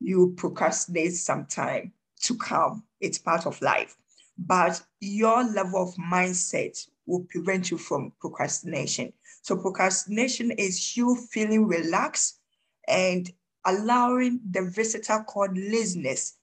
you 0.00 0.34
procrastinate 0.36 1.14
some 1.14 1.46
time 1.46 1.92
to 2.22 2.36
come. 2.36 2.84
It's 3.00 3.18
part 3.18 3.46
of 3.46 3.60
life. 3.62 3.96
But 4.38 4.82
your 5.00 5.44
level 5.44 5.82
of 5.82 5.94
mindset 5.96 6.86
will 7.06 7.26
prevent 7.30 7.70
you 7.70 7.78
from 7.78 8.12
procrastination. 8.20 9.12
So, 9.42 9.56
procrastination 9.56 10.50
is 10.52 10.96
you 10.96 11.16
feeling 11.30 11.66
relaxed 11.66 12.40
and 12.88 13.30
allowing 13.64 14.40
the 14.50 14.70
visitor 14.70 15.24
called 15.26 15.56
laziness 15.56 16.36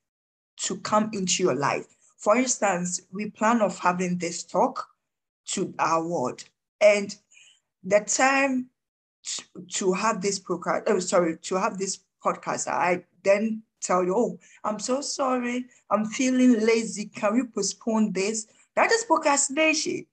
to 0.57 0.77
come 0.77 1.09
into 1.13 1.43
your 1.43 1.55
life. 1.55 1.85
For 2.17 2.35
instance, 2.37 3.01
we 3.11 3.29
plan 3.29 3.61
of 3.61 3.77
having 3.79 4.17
this 4.17 4.43
talk 4.43 4.87
to 5.47 5.73
our 5.79 6.05
ward, 6.05 6.43
and 6.81 7.15
the 7.83 8.01
time 8.01 8.69
to, 9.23 9.43
to 9.75 9.93
have 9.93 10.21
this 10.21 10.39
program, 10.39 10.83
oh, 10.87 10.99
sorry, 10.99 11.37
to 11.37 11.55
have 11.55 11.77
this 11.77 11.99
podcast, 12.23 12.67
I 12.67 13.03
then 13.24 13.63
tell 13.81 14.03
you, 14.03 14.15
oh, 14.15 14.39
I'm 14.63 14.79
so 14.79 15.01
sorry, 15.01 15.65
I'm 15.89 16.05
feeling 16.05 16.65
lazy. 16.65 17.05
Can 17.05 17.36
we 17.36 17.43
postpone 17.43 18.13
this? 18.13 18.47
That 18.75 18.91
is 18.91 19.05
procrastination. 19.05 20.05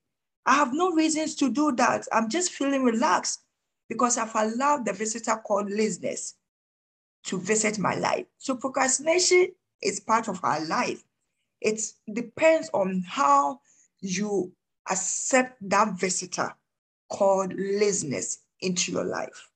I 0.45 0.55
have 0.55 0.73
no 0.73 0.91
reasons 0.91 1.35
to 1.35 1.49
do 1.49 1.71
that. 1.73 2.07
I'm 2.11 2.29
just 2.29 2.51
feeling 2.51 2.83
relaxed 2.83 3.41
because 3.89 4.17
I've 4.17 4.35
allowed 4.35 4.85
the 4.85 4.93
visitor 4.93 5.35
called 5.37 5.69
laziness 5.69 6.35
to 7.25 7.39
visit 7.39 7.79
my 7.79 7.95
life. 7.95 8.25
So 8.37 8.55
procrastination 8.55 9.49
is 9.81 9.99
part 9.99 10.27
of 10.27 10.39
our 10.43 10.63
life. 10.65 11.03
It 11.61 11.81
depends 12.13 12.69
on 12.73 13.03
how 13.07 13.59
you 14.01 14.51
accept 14.89 15.57
that 15.69 15.99
visitor 15.99 16.53
called 17.09 17.53
laziness 17.57 18.39
into 18.61 18.91
your 18.91 19.03
life. 19.03 19.49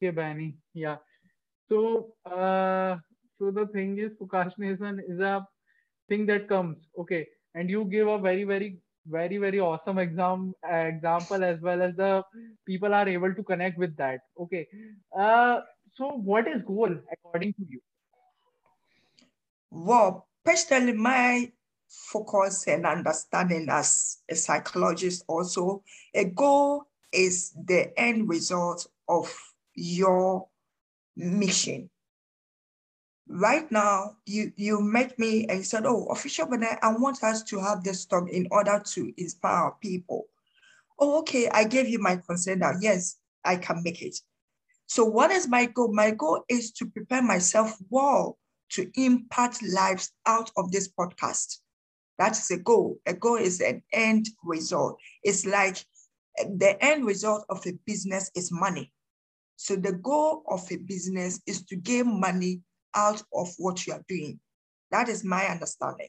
Okay, 0.00 0.10
Bene. 0.10 0.54
Yeah. 0.74 0.96
So, 1.68 2.14
uh, 2.24 2.96
so 3.38 3.50
the 3.50 3.66
thing 3.72 3.98
is, 3.98 4.12
procrastination 4.16 5.02
is 5.06 5.20
a 5.20 5.46
thing 6.08 6.26
that 6.26 6.48
comes. 6.48 6.76
Okay, 6.98 7.26
and 7.54 7.68
you 7.68 7.84
give 7.84 8.08
a 8.08 8.18
very, 8.18 8.44
very, 8.44 8.78
very, 9.06 9.38
very 9.38 9.60
awesome 9.60 9.98
exam 9.98 10.54
example 10.64 11.42
as 11.42 11.60
well 11.60 11.82
as 11.82 11.96
the 11.96 12.22
people 12.66 12.94
are 12.94 13.08
able 13.08 13.34
to 13.34 13.42
connect 13.42 13.78
with 13.78 13.96
that. 13.96 14.20
Okay. 14.40 14.66
Uh, 15.16 15.60
so 15.96 16.08
what 16.08 16.46
is 16.46 16.62
goal 16.62 16.94
according 17.12 17.54
to 17.54 17.66
you? 17.68 17.80
Well, 19.70 20.28
personally, 20.44 20.92
my 20.92 21.52
focus 21.88 22.68
and 22.68 22.86
understanding 22.86 23.66
as 23.68 24.18
a 24.28 24.34
psychologist 24.34 25.24
also, 25.26 25.82
a 26.14 26.24
goal 26.24 26.84
is 27.12 27.52
the 27.66 27.98
end 27.98 28.28
result 28.28 28.86
of 29.08 29.34
your 29.78 30.48
mission. 31.16 31.88
Right 33.28 33.70
now, 33.70 34.16
you, 34.26 34.52
you 34.56 34.80
met 34.80 35.18
me 35.18 35.46
and 35.48 35.58
you 35.58 35.64
said, 35.64 35.84
oh, 35.86 36.06
official, 36.06 36.46
but 36.46 36.60
I 36.62 36.92
want 36.96 37.22
us 37.22 37.42
to 37.44 37.60
have 37.60 37.84
this 37.84 38.06
talk 38.06 38.28
in 38.30 38.48
order 38.50 38.82
to 38.94 39.12
inspire 39.16 39.72
people. 39.80 40.26
Oh, 40.98 41.18
okay, 41.20 41.48
I 41.50 41.64
gave 41.64 41.88
you 41.88 41.98
my 41.98 42.16
consent 42.16 42.60
now. 42.60 42.72
yes, 42.80 43.16
I 43.44 43.56
can 43.56 43.82
make 43.82 44.02
it. 44.02 44.16
So 44.86 45.04
what 45.04 45.30
is 45.30 45.46
my 45.46 45.66
goal? 45.66 45.92
My 45.92 46.10
goal 46.10 46.42
is 46.48 46.72
to 46.72 46.86
prepare 46.86 47.22
myself 47.22 47.76
well 47.90 48.38
to 48.70 48.90
impact 48.94 49.62
lives 49.62 50.10
out 50.26 50.50
of 50.56 50.72
this 50.72 50.88
podcast. 50.88 51.58
That 52.18 52.32
is 52.32 52.50
a 52.50 52.58
goal. 52.58 52.98
A 53.06 53.12
goal 53.12 53.36
is 53.36 53.60
an 53.60 53.82
end 53.92 54.28
result. 54.42 54.98
It's 55.22 55.46
like 55.46 55.84
the 56.36 56.76
end 56.82 57.06
result 57.06 57.44
of 57.48 57.64
a 57.66 57.72
business 57.86 58.30
is 58.34 58.50
money. 58.50 58.92
So 59.58 59.74
the 59.74 59.92
goal 59.92 60.44
of 60.46 60.70
a 60.70 60.76
business 60.76 61.40
is 61.44 61.64
to 61.64 61.74
gain 61.74 62.20
money 62.20 62.62
out 62.94 63.20
of 63.34 63.52
what 63.58 63.84
you 63.86 63.92
are 63.92 64.04
doing. 64.06 64.38
That 64.92 65.08
is 65.08 65.24
my 65.24 65.46
understanding. 65.46 66.06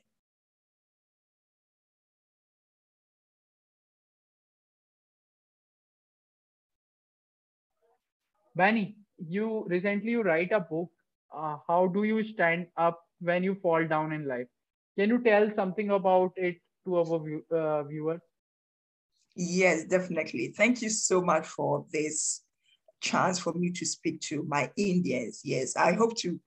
Bene, 8.56 8.94
you 9.18 9.66
recently 9.68 10.12
you 10.12 10.22
write 10.22 10.52
a 10.52 10.60
book. 10.60 10.92
Uh, 11.36 11.58
how 11.68 11.88
do 11.88 12.04
you 12.04 12.24
stand 12.24 12.68
up 12.78 13.02
when 13.20 13.44
you 13.44 13.56
fall 13.56 13.84
down 13.88 14.12
in 14.14 14.28
life? 14.28 14.48
Can 14.96 15.10
you 15.10 15.24
tell 15.24 15.50
something 15.56 15.90
about 15.90 16.34
it 16.36 16.58
to 16.86 16.98
our 16.98 17.20
view, 17.20 17.44
uh, 17.52 17.82
viewers? 17.82 18.22
Yes, 19.36 19.86
definitely. 19.86 20.54
Thank 20.56 20.84
you 20.84 20.90
so 20.90 21.20
much 21.20 21.48
for 21.48 21.86
this 21.92 22.44
chance 23.02 23.40
for 23.40 23.54
me 23.54 23.72
to 23.72 23.86
speak 23.86 24.22
to 24.22 24.44
my 24.48 24.72
Indians. 24.78 25.42
Yes, 25.44 25.76
I 25.76 25.94
hope 25.94 26.18
to 26.18 26.40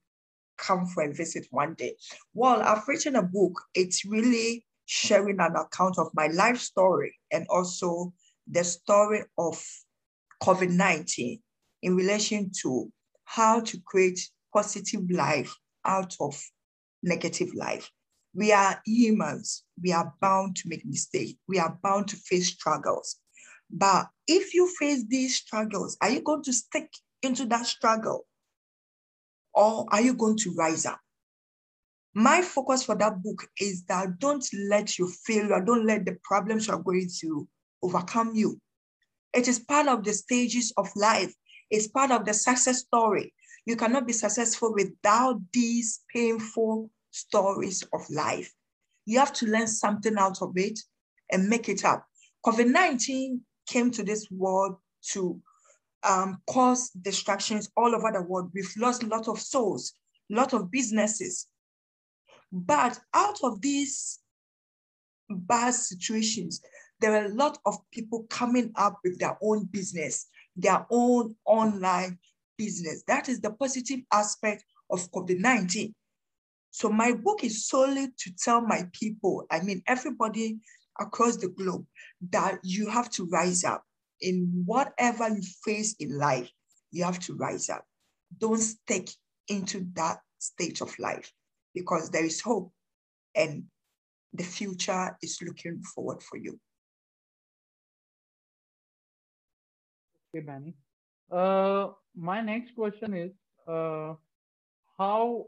come 0.59 0.87
for 0.87 1.03
a 1.03 1.13
visit 1.13 1.47
one 1.51 1.75
day. 1.75 1.97
Well, 2.35 2.63
I've 2.63 2.87
written 2.87 3.17
a 3.17 3.23
book. 3.23 3.61
It's 3.75 4.05
really 4.05 4.65
sharing 4.87 5.41
an 5.41 5.57
account 5.57 5.99
of 5.99 6.09
my 6.15 6.27
life 6.29 6.59
story 6.59 7.19
and 7.31 7.47
also 7.49 8.13
the 8.47 8.65
story 8.65 9.23
of 9.39 9.63
COVID 10.43 10.71
19 10.71 11.41
in 11.83 11.97
relation 11.97 12.51
to 12.63 12.91
how 13.25 13.61
to 13.61 13.79
create 13.87 14.21
positive 14.53 15.11
life 15.11 15.55
out 15.85 16.15
of 16.21 16.41
negative 17.03 17.55
life. 17.55 17.91
We 18.35 18.53
are 18.53 18.81
humans. 18.87 19.65
We 19.83 19.93
are 19.93 20.15
bound 20.21 20.57
to 20.57 20.69
make 20.69 20.85
mistakes. 20.87 21.35
We 21.49 21.59
are 21.59 21.79
bound 21.83 22.09
to 22.09 22.17
face 22.17 22.49
struggles. 22.49 23.17
But 23.73 24.09
if 24.29 24.53
you 24.53 24.69
face 24.79 25.05
these 25.09 25.37
struggles, 25.37 25.97
are 26.01 26.11
you 26.11 26.21
going 26.21 26.43
to 26.45 26.53
stick 26.53 26.91
into 27.23 27.47
that 27.47 27.67
struggle? 27.67 28.27
Or 29.55 29.87
are 29.91 30.03
you 30.03 30.15
going 30.15 30.37
to 30.39 30.55
rise 30.55 30.85
up? 30.85 31.01
My 32.15 32.43
focus 32.43 32.85
for 32.85 32.95
that 32.97 33.23
book 33.23 33.49
is 33.59 33.85
that 33.85 34.19
don't 34.19 34.47
let 34.69 34.99
your 34.99 35.09
failure, 35.09 35.63
don't 35.65 35.87
let 35.87 36.05
the 36.05 36.19
problems 36.23 36.67
you're 36.67 36.83
going 36.83 37.09
to 37.21 37.49
overcome 37.83 38.33
you. 38.35 38.61
It 39.33 39.49
is 39.49 39.59
part 39.59 39.89
of 39.89 40.05
the 40.05 40.13
stages 40.13 40.75
of 40.77 40.89
life. 40.95 41.35
It's 41.71 41.89
part 41.89 42.11
of 42.11 42.27
the 42.27 42.35
success 42.35 42.81
story. 42.81 43.33
You 43.65 43.77
cannot 43.77 44.07
be 44.07 44.13
successful 44.13 44.75
without 44.75 45.41
these 45.53 46.01
painful 46.13 46.91
stories 47.11 47.83
of 47.95 48.03
life. 48.11 48.53
You 49.07 49.19
have 49.19 49.33
to 49.35 49.47
learn 49.47 49.67
something 49.67 50.17
out 50.19 50.43
of 50.43 50.53
it 50.57 50.79
and 51.31 51.49
make 51.49 51.71
it 51.71 51.85
up. 51.85 52.07
COVID 52.45 52.67
19 52.67 53.41
came 53.67 53.91
to 53.93 54.03
this 54.03 54.29
world 54.31 54.77
to 55.13 55.41
um, 56.09 56.39
cause 56.49 56.91
distractions 56.91 57.71
all 57.77 57.95
over 57.95 58.11
the 58.13 58.23
world. 58.23 58.51
We've 58.55 58.73
lost 58.77 59.03
a 59.03 59.07
lot 59.07 59.29
of 59.29 59.41
souls, 59.41 59.95
a 60.31 60.35
lot 60.35 60.53
of 60.53 60.71
businesses. 60.71 61.47
But 62.51 62.99
out 63.15 63.39
of 63.43 63.61
these 63.61 64.19
bad 65.29 65.75
situations, 65.75 66.61
there 67.01 67.15
are 67.15 67.27
a 67.27 67.35
lot 67.35 67.59
of 67.67 67.79
people 67.91 68.27
coming 68.31 68.73
up 68.77 68.99
with 69.03 69.19
their 69.19 69.37
own 69.43 69.65
business, 69.65 70.27
their 70.57 70.87
own 70.91 71.35
online 71.45 72.19
business. 72.57 73.03
That 73.09 73.29
is 73.29 73.41
the 73.41 73.51
positive 73.53 74.01
aspect 74.13 74.65
of 74.91 75.11
COVID 75.11 75.41
19. 75.41 75.95
So, 76.71 76.89
my 76.89 77.13
book 77.13 77.45
is 77.45 77.67
solely 77.67 78.09
to 78.19 78.33
tell 78.43 78.61
my 78.61 78.89
people, 78.93 79.45
I 79.51 79.61
mean, 79.61 79.83
everybody 79.87 80.59
across 81.01 81.37
the 81.37 81.49
globe, 81.49 81.87
that 82.31 82.59
you 82.63 82.89
have 82.89 83.11
to 83.11 83.27
rise 83.27 83.65
up 83.65 83.83
in 84.21 84.63
whatever 84.65 85.29
you 85.29 85.43
face 85.65 85.95
in 85.99 86.19
life. 86.19 86.51
You 86.91 87.05
have 87.05 87.19
to 87.21 87.35
rise 87.35 87.69
up. 87.69 87.85
Don't 88.39 88.61
stick 88.61 89.11
into 89.49 89.87
that 89.95 90.19
state 90.39 90.81
of 90.81 90.97
life 90.99 91.33
because 91.75 92.11
there 92.11 92.25
is 92.25 92.41
hope 92.41 92.73
and 93.35 93.65
the 94.33 94.45
future 94.45 95.17
is 95.23 95.39
looking 95.43 95.83
forward 95.95 96.23
for 96.23 96.37
you. 96.37 96.59
Okay, 100.35 100.45
Bene. 100.45 100.75
Uh, 101.31 101.89
my 102.15 102.41
next 102.41 102.75
question 102.75 103.15
is 103.15 103.33
uh, 103.69 104.15
how 104.99 105.47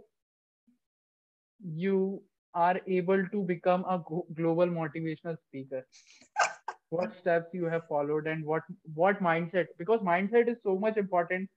you 1.62 2.22
are 2.54 2.80
able 2.86 3.26
to 3.32 3.42
become 3.42 3.84
a 3.84 4.00
global 4.34 4.66
motivational 4.66 5.36
speaker 5.48 5.86
what 6.90 7.12
steps 7.20 7.52
you 7.52 7.64
have 7.64 7.86
followed 7.88 8.26
and 8.26 8.44
what 8.44 8.62
what 8.94 9.22
mindset 9.22 9.66
because 9.78 10.00
mindset 10.00 10.48
is 10.48 10.56
so 10.62 10.78
much 10.78 10.96
important 10.96 11.48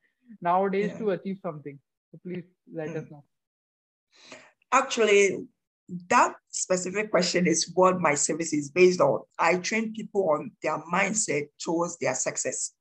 nowadays 0.41 0.91
yeah. 0.93 0.97
to 0.99 1.11
achieve 1.11 1.37
something 1.41 1.77
so 2.11 2.19
please 2.23 2.43
let 2.73 2.89
mm. 2.89 2.97
us 2.97 3.11
know 3.11 3.23
actually 4.71 5.45
that 6.09 6.33
specific 6.49 7.11
question 7.11 7.47
is 7.47 7.71
what 7.75 8.01
my 8.01 8.15
service 8.15 8.51
is 8.53 8.69
based 8.69 8.99
on 8.99 9.21
i 9.37 9.55
train 9.57 9.93
people 9.93 10.29
on 10.31 10.51
their 10.63 10.81
mindset 10.93 11.47
towards 11.59 11.97
their 11.97 12.15
success 12.15 12.73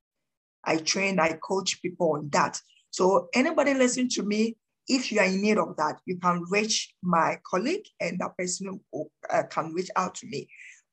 I 0.67 0.77
train, 0.77 1.19
I 1.19 1.33
coach 1.41 1.81
people 1.81 2.13
on 2.13 2.29
that. 2.33 2.59
So 2.91 3.29
anybody 3.33 3.73
listen 3.73 4.09
to 4.09 4.23
me, 4.23 4.57
if 4.87 5.11
you 5.11 5.19
are 5.19 5.25
in 5.25 5.41
need 5.41 5.57
of 5.57 5.75
that, 5.77 5.99
you 6.05 6.17
can 6.17 6.43
reach 6.49 6.93
my 7.03 7.39
colleague 7.49 7.85
and 7.99 8.19
that 8.19 8.37
person 8.37 8.79
uh, 9.29 9.43
can 9.49 9.73
reach 9.73 9.89
out 9.95 10.15
to 10.15 10.27
me. 10.27 10.47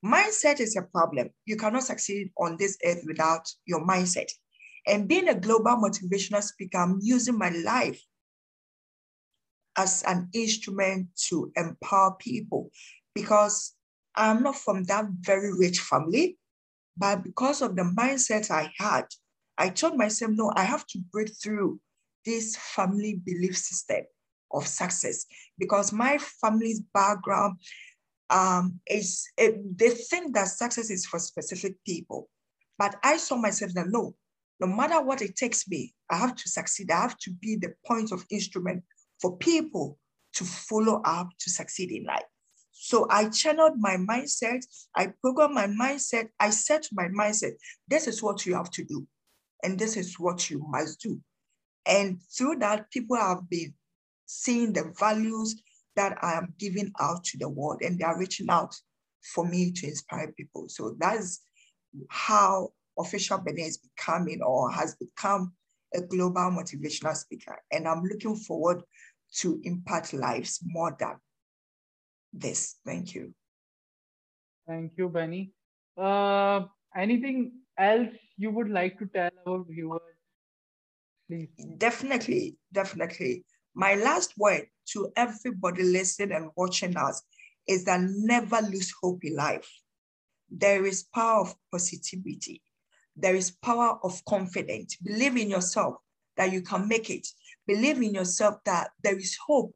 Mindset 0.04 0.60
is 0.60 0.76
a 0.76 0.82
problem. 0.82 1.30
You 1.46 1.56
cannot 1.56 1.84
succeed 1.84 2.30
on 2.38 2.56
this 2.58 2.76
earth 2.84 3.02
without 3.06 3.48
your 3.66 3.86
mindset. 3.86 4.30
And 4.86 5.08
being 5.08 5.28
a 5.28 5.34
global 5.34 5.76
motivational 5.76 6.42
speaker, 6.42 6.78
I'm 6.78 6.98
using 7.00 7.38
my 7.38 7.50
life 7.50 8.00
as 9.76 10.02
an 10.06 10.28
instrument 10.34 11.08
to 11.28 11.50
empower 11.56 12.16
people 12.18 12.70
because 13.14 13.74
I'm 14.14 14.42
not 14.42 14.56
from 14.56 14.84
that 14.84 15.06
very 15.20 15.56
rich 15.56 15.80
family, 15.80 16.38
but 16.96 17.24
because 17.24 17.62
of 17.62 17.76
the 17.76 17.82
mindset 17.82 18.50
I 18.50 18.72
had, 18.76 19.06
I 19.56 19.70
told 19.70 19.96
myself, 19.96 20.32
no, 20.34 20.52
I 20.54 20.64
have 20.64 20.86
to 20.88 20.98
break 21.12 21.30
through 21.42 21.80
this 22.24 22.56
family 22.56 23.20
belief 23.24 23.56
system 23.56 24.04
of 24.52 24.66
success 24.66 25.26
because 25.58 25.92
my 25.92 26.18
family's 26.18 26.80
background 26.92 27.56
um, 28.30 28.80
is 28.86 29.26
it, 29.36 29.78
they 29.78 29.90
think 29.90 30.34
that 30.34 30.48
success 30.48 30.90
is 30.90 31.06
for 31.06 31.18
specific 31.18 31.76
people. 31.84 32.28
But 32.78 32.96
I 33.02 33.16
saw 33.18 33.36
myself 33.36 33.72
that 33.74 33.88
no, 33.88 34.14
no 34.60 34.66
matter 34.66 35.00
what 35.02 35.22
it 35.22 35.36
takes 35.36 35.68
me, 35.68 35.94
I 36.10 36.16
have 36.16 36.34
to 36.34 36.48
succeed. 36.48 36.90
I 36.90 37.00
have 37.02 37.18
to 37.18 37.30
be 37.30 37.56
the 37.56 37.74
point 37.86 38.12
of 38.12 38.24
instrument 38.30 38.82
for 39.20 39.36
people 39.36 39.98
to 40.34 40.44
follow 40.44 41.00
up 41.04 41.28
to 41.40 41.50
succeed 41.50 41.92
in 41.92 42.04
life. 42.04 42.24
So 42.72 43.06
I 43.08 43.28
channeled 43.28 43.74
my 43.78 43.96
mindset, 43.96 44.64
I 44.96 45.12
programmed 45.20 45.54
my 45.54 45.66
mindset, 45.66 46.28
I 46.40 46.50
to 46.50 46.88
my 46.92 47.08
mindset, 47.08 47.52
this 47.88 48.08
is 48.08 48.22
what 48.22 48.44
you 48.44 48.54
have 48.54 48.70
to 48.72 48.84
do 48.84 49.06
and 49.62 49.78
this 49.78 49.96
is 49.96 50.18
what 50.18 50.50
you 50.50 50.64
must 50.68 51.00
do. 51.00 51.20
And 51.86 52.20
through 52.36 52.56
that, 52.60 52.90
people 52.90 53.16
have 53.16 53.48
been 53.48 53.74
seeing 54.26 54.72
the 54.72 54.92
values 54.98 55.62
that 55.96 56.16
I 56.22 56.34
am 56.34 56.54
giving 56.58 56.92
out 57.00 57.24
to 57.24 57.38
the 57.38 57.48
world, 57.48 57.82
and 57.82 57.98
they 57.98 58.04
are 58.04 58.18
reaching 58.18 58.50
out 58.50 58.74
for 59.22 59.46
me 59.46 59.72
to 59.72 59.86
inspire 59.86 60.32
people. 60.32 60.68
So 60.68 60.96
that's 60.98 61.42
how 62.08 62.72
Official 62.98 63.38
Bene 63.38 63.62
is 63.62 63.78
becoming 63.78 64.40
or 64.42 64.70
has 64.70 64.96
become 64.96 65.52
a 65.94 66.00
global 66.00 66.50
motivational 66.50 67.14
speaker. 67.14 67.58
And 67.70 67.86
I'm 67.86 68.02
looking 68.02 68.36
forward 68.36 68.82
to 69.36 69.60
impact 69.64 70.12
lives 70.12 70.60
more 70.64 70.96
than 70.98 71.16
this. 72.32 72.76
Thank 72.84 73.14
you. 73.14 73.34
Thank 74.66 74.92
you, 74.96 75.08
Bene. 75.08 75.50
Uh, 75.96 76.62
anything 76.96 77.52
else 77.78 78.14
you 78.36 78.50
would 78.50 78.70
like 78.70 78.98
to 78.98 79.06
tell 79.06 79.30
our 79.46 79.64
viewers? 79.64 80.13
Please. 81.28 81.48
Definitely, 81.78 82.56
definitely. 82.72 83.44
My 83.74 83.94
last 83.94 84.34
word 84.36 84.66
to 84.92 85.10
everybody 85.16 85.82
listening 85.82 86.32
and 86.32 86.50
watching 86.56 86.96
us 86.96 87.22
is 87.66 87.84
that 87.86 88.00
never 88.02 88.60
lose 88.60 88.92
hope 89.02 89.24
in 89.24 89.36
life. 89.36 89.70
There 90.50 90.84
is 90.84 91.04
power 91.14 91.40
of 91.40 91.54
positivity. 91.72 92.62
There 93.16 93.34
is 93.34 93.50
power 93.50 93.98
of 94.02 94.24
confidence. 94.26 94.96
Believe 94.96 95.36
in 95.36 95.48
yourself 95.48 95.96
that 96.36 96.52
you 96.52 96.62
can 96.62 96.88
make 96.88 97.10
it. 97.10 97.26
Believe 97.66 98.02
in 98.02 98.14
yourself 98.14 98.56
that 98.64 98.90
there 99.02 99.16
is 99.16 99.36
hope 99.46 99.74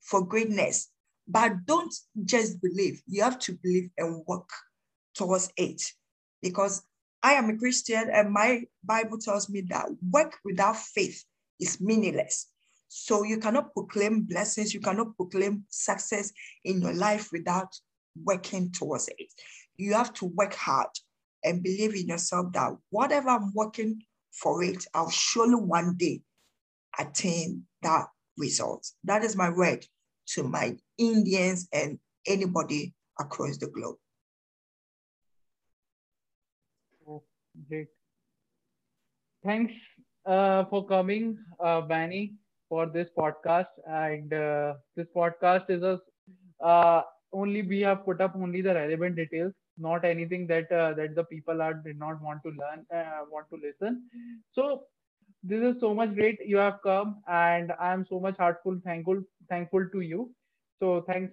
for 0.00 0.26
greatness. 0.26 0.88
But 1.28 1.64
don't 1.64 1.94
just 2.24 2.60
believe. 2.60 3.02
You 3.06 3.22
have 3.22 3.38
to 3.40 3.56
believe 3.62 3.90
and 3.96 4.24
work 4.26 4.50
towards 5.14 5.50
it. 5.56 5.80
Because 6.42 6.82
I 7.22 7.34
am 7.34 7.50
a 7.50 7.56
Christian, 7.56 8.10
and 8.12 8.32
my 8.32 8.64
Bible 8.82 9.18
tells 9.18 9.48
me 9.48 9.62
that 9.68 9.88
work 10.10 10.38
without 10.44 10.76
faith 10.76 11.24
is 11.60 11.80
meaningless. 11.80 12.48
So 12.88 13.22
you 13.22 13.38
cannot 13.38 13.72
proclaim 13.72 14.22
blessings, 14.22 14.74
you 14.74 14.80
cannot 14.80 15.16
proclaim 15.16 15.64
success 15.68 16.32
in 16.64 16.82
your 16.82 16.92
life 16.92 17.30
without 17.32 17.74
working 18.22 18.70
towards 18.72 19.08
it. 19.16 19.32
You 19.76 19.94
have 19.94 20.12
to 20.14 20.26
work 20.26 20.54
hard 20.54 20.88
and 21.44 21.62
believe 21.62 21.94
in 21.94 22.08
yourself 22.08 22.52
that 22.52 22.76
whatever 22.90 23.30
I'm 23.30 23.52
working 23.54 24.02
for 24.32 24.62
it, 24.62 24.84
I'll 24.94 25.10
surely 25.10 25.54
one 25.54 25.96
day 25.96 26.20
attain 26.98 27.64
that 27.82 28.06
result. 28.36 28.86
That 29.04 29.24
is 29.24 29.36
my 29.36 29.50
word 29.50 29.86
to 30.34 30.42
my 30.42 30.76
Indians 30.98 31.68
and 31.72 31.98
anybody 32.26 32.94
across 33.18 33.58
the 33.58 33.68
globe. 33.68 33.96
Great. 37.68 37.88
Thanks 39.44 39.72
uh, 40.26 40.64
for 40.66 40.86
coming, 40.86 41.38
uh, 41.60 41.82
for 42.68 42.86
this 42.86 43.08
podcast. 43.18 43.66
And 43.86 44.32
uh, 44.32 44.74
this 44.96 45.06
podcast 45.14 45.70
is 45.70 45.82
a 45.82 46.00
uh, 46.64 47.02
only 47.32 47.62
we 47.62 47.80
have 47.80 48.04
put 48.04 48.20
up 48.20 48.34
only 48.36 48.62
the 48.62 48.74
relevant 48.74 49.16
details, 49.16 49.52
not 49.78 50.04
anything 50.04 50.46
that 50.48 50.70
uh, 50.72 50.94
that 50.94 51.14
the 51.14 51.24
people 51.24 51.60
are 51.62 51.74
did 51.74 51.98
not 51.98 52.20
want 52.22 52.42
to 52.44 52.50
learn, 52.50 52.86
uh, 52.94 53.24
want 53.30 53.46
to 53.50 53.56
listen. 53.56 54.02
So 54.52 54.84
this 55.42 55.62
is 55.62 55.80
so 55.80 55.94
much 55.94 56.14
great 56.14 56.38
you 56.46 56.58
have 56.58 56.80
come, 56.84 57.22
and 57.28 57.72
I 57.80 57.92
am 57.92 58.06
so 58.08 58.20
much 58.20 58.36
heartful, 58.38 58.80
thankful, 58.84 59.22
thankful 59.48 59.88
to 59.92 60.00
you. 60.00 60.30
So 60.80 61.02
thanks 61.08 61.32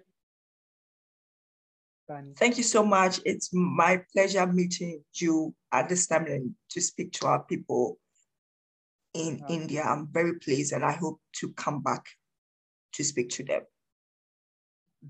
Thank 2.38 2.58
you 2.58 2.64
so 2.64 2.84
much. 2.84 3.20
It's 3.26 3.50
my 3.54 4.02
pleasure 4.14 4.48
meeting 4.48 5.04
you 5.14 5.54
at 5.72 5.90
this 5.90 6.08
time 6.08 6.26
and 6.26 6.56
to 6.72 6.82
speak 6.82 7.12
to 7.14 7.28
our 7.28 7.44
people. 7.44 8.00
in 9.14 9.40
yeah. 9.40 9.56
India. 9.56 9.82
I'm 9.84 10.08
very 10.12 10.38
pleased 10.40 10.74
and 10.74 10.84
I 10.84 10.92
hope 10.92 11.20
to 11.42 11.50
come 11.54 11.82
back 11.82 12.06
to 12.94 13.04
speak 13.04 13.30
to 13.30 13.44
them. 13.44 13.62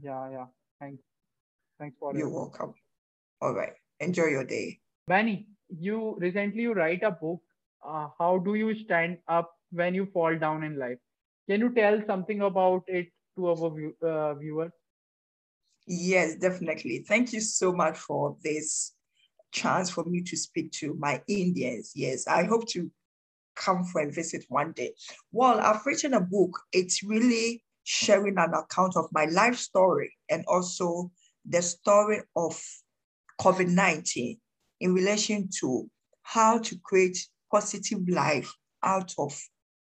Yeah, 0.02 0.30
yeah. 0.32 0.46
Thanks. 0.80 1.04
Thanks 1.80 1.98
for 2.00 2.16
You're 2.16 2.30
welcome. 2.30 2.74
All 3.42 3.54
right. 3.54 3.74
Enjoy 4.00 4.26
your 4.26 4.46
day. 4.46 4.80
Manny, 5.08 5.48
you 5.70 6.16
recently 6.20 6.64
you 6.64 6.74
write 6.74 7.04
a 7.04 7.12
book. 7.12 7.42
Uh, 7.86 8.08
how 8.18 8.38
do 8.38 8.56
you 8.56 8.76
stand 8.84 9.18
up 9.28 9.52
when 9.72 9.96
you 9.96 10.06
fall 10.14 10.38
down 10.38 10.64
in 10.64 10.78
life? 10.78 10.98
Can 11.50 11.62
you 11.62 11.74
tell 11.74 12.02
something 12.06 12.42
about 12.42 12.84
it 12.88 13.08
to 13.36 13.48
our 13.48 13.70
view, 13.76 13.96
uh, 14.02 14.34
viewers? 14.36 14.72
Yes, 15.92 16.36
definitely. 16.36 17.04
Thank 17.08 17.34
you 17.34 17.42
so 17.42 17.74
much 17.74 17.98
for 17.98 18.38
this 18.44 18.94
chance 19.52 19.90
for 19.90 20.04
me 20.04 20.22
to 20.22 20.38
speak 20.38 20.72
to 20.74 20.94
my 21.00 21.20
Indians. 21.28 21.94
Yes, 21.96 22.28
I 22.28 22.44
hope 22.44 22.68
to 22.70 22.92
come 23.56 23.84
for 23.84 24.02
a 24.02 24.12
visit 24.12 24.46
one 24.50 24.72
day. 24.74 24.94
Well, 25.32 25.60
I've 25.60 25.84
written 25.88 26.14
a 26.14 26.22
book. 26.22 26.60
It's 26.72 27.02
really 27.02 27.64
sharing 27.86 28.38
an 28.38 28.54
account 28.54 28.98
of 28.98 29.08
my 29.12 29.26
life 29.26 29.56
story 29.56 30.16
and 30.30 30.46
also 30.48 31.12
the 31.44 31.64
story 31.64 32.22
of 32.36 32.64
COVID 33.42 33.70
19 33.70 34.38
in 34.82 34.94
relation 34.94 35.50
to 35.62 35.90
how 36.22 36.60
to 36.60 36.78
create 36.84 37.18
positive 37.52 38.08
life 38.08 38.54
out 38.84 39.12
of 39.18 39.36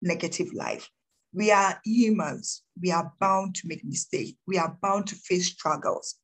negative 0.01 0.53
life. 0.55 0.89
We 1.33 1.51
are 1.51 1.81
humans. 1.85 2.63
We 2.81 2.91
are 2.91 3.13
bound 3.21 3.55
to 3.57 3.69
make 3.69 3.85
mistakes. 3.85 4.33
We 4.47 4.59
are 4.59 4.77
bound 4.83 5.07
to 5.09 5.15
face 5.15 5.47
struggles. 5.47 6.17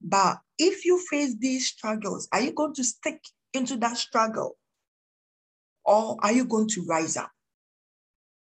But 0.00 0.38
if 0.58 0.84
you 0.84 0.98
face 1.10 1.34
these 1.38 1.66
struggles, 1.66 2.28
are 2.32 2.40
you 2.40 2.52
going 2.52 2.74
to 2.74 2.84
stick 2.84 3.20
into 3.54 3.76
that 3.78 3.96
struggle? 3.96 4.56
Or 5.84 6.16
are 6.20 6.32
you 6.32 6.44
going 6.44 6.68
to 6.68 6.84
rise 6.84 7.16
up? 7.16 7.30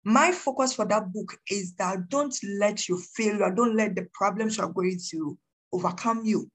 My 0.04 0.32
focus 0.32 0.74
for 0.74 0.86
that 0.86 1.14
book 1.14 1.38
is 1.50 1.74
that 1.76 2.10
don't 2.10 2.36
let 2.60 2.90
your 2.90 2.98
failure, 2.98 3.52
don't 3.52 3.76
let 3.76 3.96
the 3.96 4.08
problems 4.14 4.58
you're 4.58 4.74
going 4.74 5.00
to 5.12 5.38
overcome 5.72 6.26
you. 6.26 6.50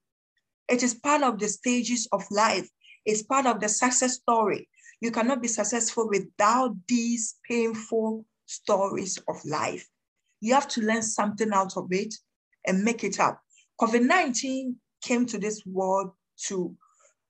It 0.69 0.83
is 0.83 0.95
part 0.95 1.23
of 1.23 1.39
the 1.39 1.49
stages 1.49 2.09
of 2.11 2.25
life. 2.31 2.69
It's 3.05 3.23
part 3.23 3.47
of 3.47 3.61
the 3.61 3.69
success 3.69 4.15
story. 4.15 4.69
You 5.01 5.13
cannot 5.13 5.43
be 5.43 5.49
successful 5.49 6.09
without 6.09 6.75
these 6.89 7.37
painful 7.49 8.25
stories 8.47 9.19
of 9.29 9.37
life. 9.45 9.87
You 10.41 10.55
have 10.55 10.69
to 10.69 10.81
learn 10.83 11.03
something 11.03 11.53
out 11.53 11.77
of 11.77 11.89
it 11.91 12.15
and 12.67 12.85
make 12.85 13.05
it 13.05 13.21
up. 13.21 13.41
COVID 13.81 14.07
19 14.07 14.77
came 15.03 15.27
to 15.27 15.39
this 15.39 15.63
world 15.67 16.11
to 16.47 16.75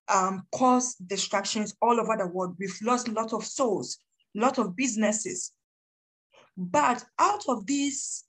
um, 0.08 0.46
cause 0.54 0.94
distractions 0.94 1.74
all 1.82 2.00
over 2.00 2.16
the 2.16 2.26
world. 2.26 2.56
We've 2.58 2.78
lost 2.82 3.08
a 3.08 3.12
lot 3.12 3.32
of 3.32 3.44
souls, 3.44 3.98
a 4.36 4.40
lot 4.40 4.58
of 4.58 4.76
businesses. 4.76 5.52
But 6.56 7.04
out 7.18 7.44
of 7.48 7.66
these 7.66 8.24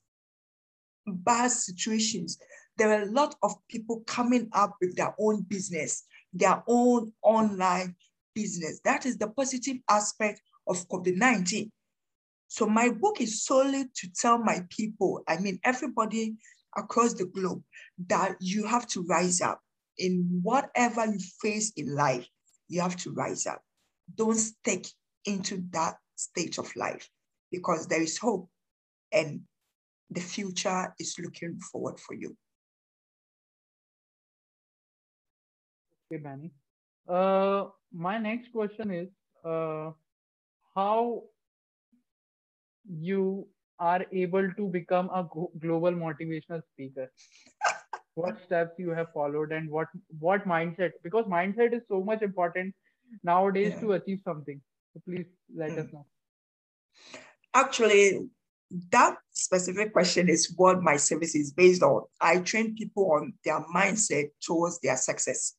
bad 1.06 1.50
situations, 1.50 2.38
there 2.76 2.92
are 2.92 3.02
a 3.02 3.10
lot 3.10 3.34
of 3.42 3.54
people 3.68 4.02
coming 4.06 4.48
up 4.52 4.76
with 4.80 4.96
their 4.96 5.14
own 5.18 5.42
business, 5.42 6.04
their 6.32 6.62
own 6.66 7.12
online 7.22 7.96
business. 8.34 8.80
That 8.84 9.06
is 9.06 9.16
the 9.16 9.28
positive 9.28 9.78
aspect 9.88 10.40
of 10.66 10.88
COVID 10.88 11.16
19. 11.16 11.72
So 12.48 12.66
my 12.66 12.90
book 12.90 13.20
is 13.20 13.44
solely 13.44 13.84
to 13.84 14.08
tell 14.18 14.38
my 14.38 14.64
people, 14.70 15.22
I 15.28 15.38
mean, 15.38 15.60
everybody 15.64 16.36
across 16.76 17.14
the 17.14 17.26
globe, 17.26 17.62
that 18.06 18.36
you 18.40 18.66
have 18.66 18.86
to 18.88 19.02
rise 19.02 19.40
up 19.40 19.60
in 19.98 20.40
whatever 20.42 21.04
you 21.06 21.18
face 21.42 21.72
in 21.76 21.94
life. 21.94 22.26
You 22.68 22.80
have 22.80 22.96
to 22.96 23.12
rise 23.12 23.46
up. 23.46 23.60
Don't 24.14 24.36
stick 24.36 24.86
into 25.24 25.62
that 25.70 25.96
state 26.16 26.58
of 26.58 26.74
life 26.74 27.08
because 27.50 27.86
there 27.86 28.02
is 28.02 28.18
hope 28.18 28.48
and 29.12 29.42
the 30.10 30.20
future 30.20 30.94
is 30.98 31.16
looking 31.18 31.58
forward 31.70 31.98
for 32.00 32.14
you. 32.14 32.36
Okay, 36.10 36.22
Bene. 36.22 36.50
Uh, 37.06 37.66
my 37.92 38.18
next 38.18 38.52
question 38.52 38.90
is 38.90 39.08
uh, 39.44 39.90
how 40.74 41.22
you 42.88 43.46
are 43.78 44.04
able 44.12 44.50
to 44.56 44.68
become 44.68 45.08
a 45.10 45.26
global 45.60 45.92
motivational 45.92 46.62
speaker. 46.72 47.10
What 48.14 48.36
steps 48.44 48.72
you 48.78 48.90
have 48.90 49.12
followed 49.14 49.52
and 49.52 49.70
what 49.70 49.86
what 50.18 50.44
mindset? 50.44 50.90
Because 51.04 51.26
mindset 51.26 51.72
is 51.72 51.82
so 51.86 52.02
much 52.02 52.20
important 52.20 52.74
nowadays 53.22 53.74
yeah. 53.74 53.80
to 53.80 53.92
achieve 53.92 54.20
something. 54.24 54.60
So 54.92 55.02
please 55.06 55.26
let 55.54 55.70
mm. 55.70 55.78
us 55.78 55.92
know. 55.92 56.04
Actually 57.54 58.28
that 58.90 59.16
specific 59.30 59.92
question 59.92 60.28
is 60.28 60.52
what 60.56 60.82
my 60.82 60.96
service 60.96 61.34
is 61.34 61.52
based 61.52 61.82
on. 61.82 62.02
I 62.20 62.38
train 62.38 62.74
people 62.74 63.12
on 63.12 63.34
their 63.44 63.64
mindset 63.74 64.30
towards 64.42 64.78
their 64.80 64.96
success. 64.96 65.54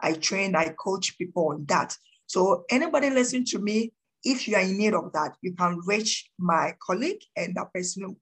I 0.00 0.14
train 0.14 0.56
i 0.56 0.70
coach 0.70 1.16
people 1.16 1.50
on 1.50 1.64
that. 1.66 1.96
So 2.26 2.64
anybody 2.70 3.10
listen 3.10 3.44
to 3.46 3.58
me 3.58 3.92
if 4.24 4.46
you 4.46 4.56
are 4.56 4.62
in 4.62 4.78
need 4.78 4.94
of 4.94 5.12
that, 5.12 5.36
you 5.42 5.54
can 5.54 5.80
reach 5.86 6.30
my 6.38 6.74
colleague 6.84 7.22
and 7.36 7.54
that 7.56 7.72
person 7.72 8.16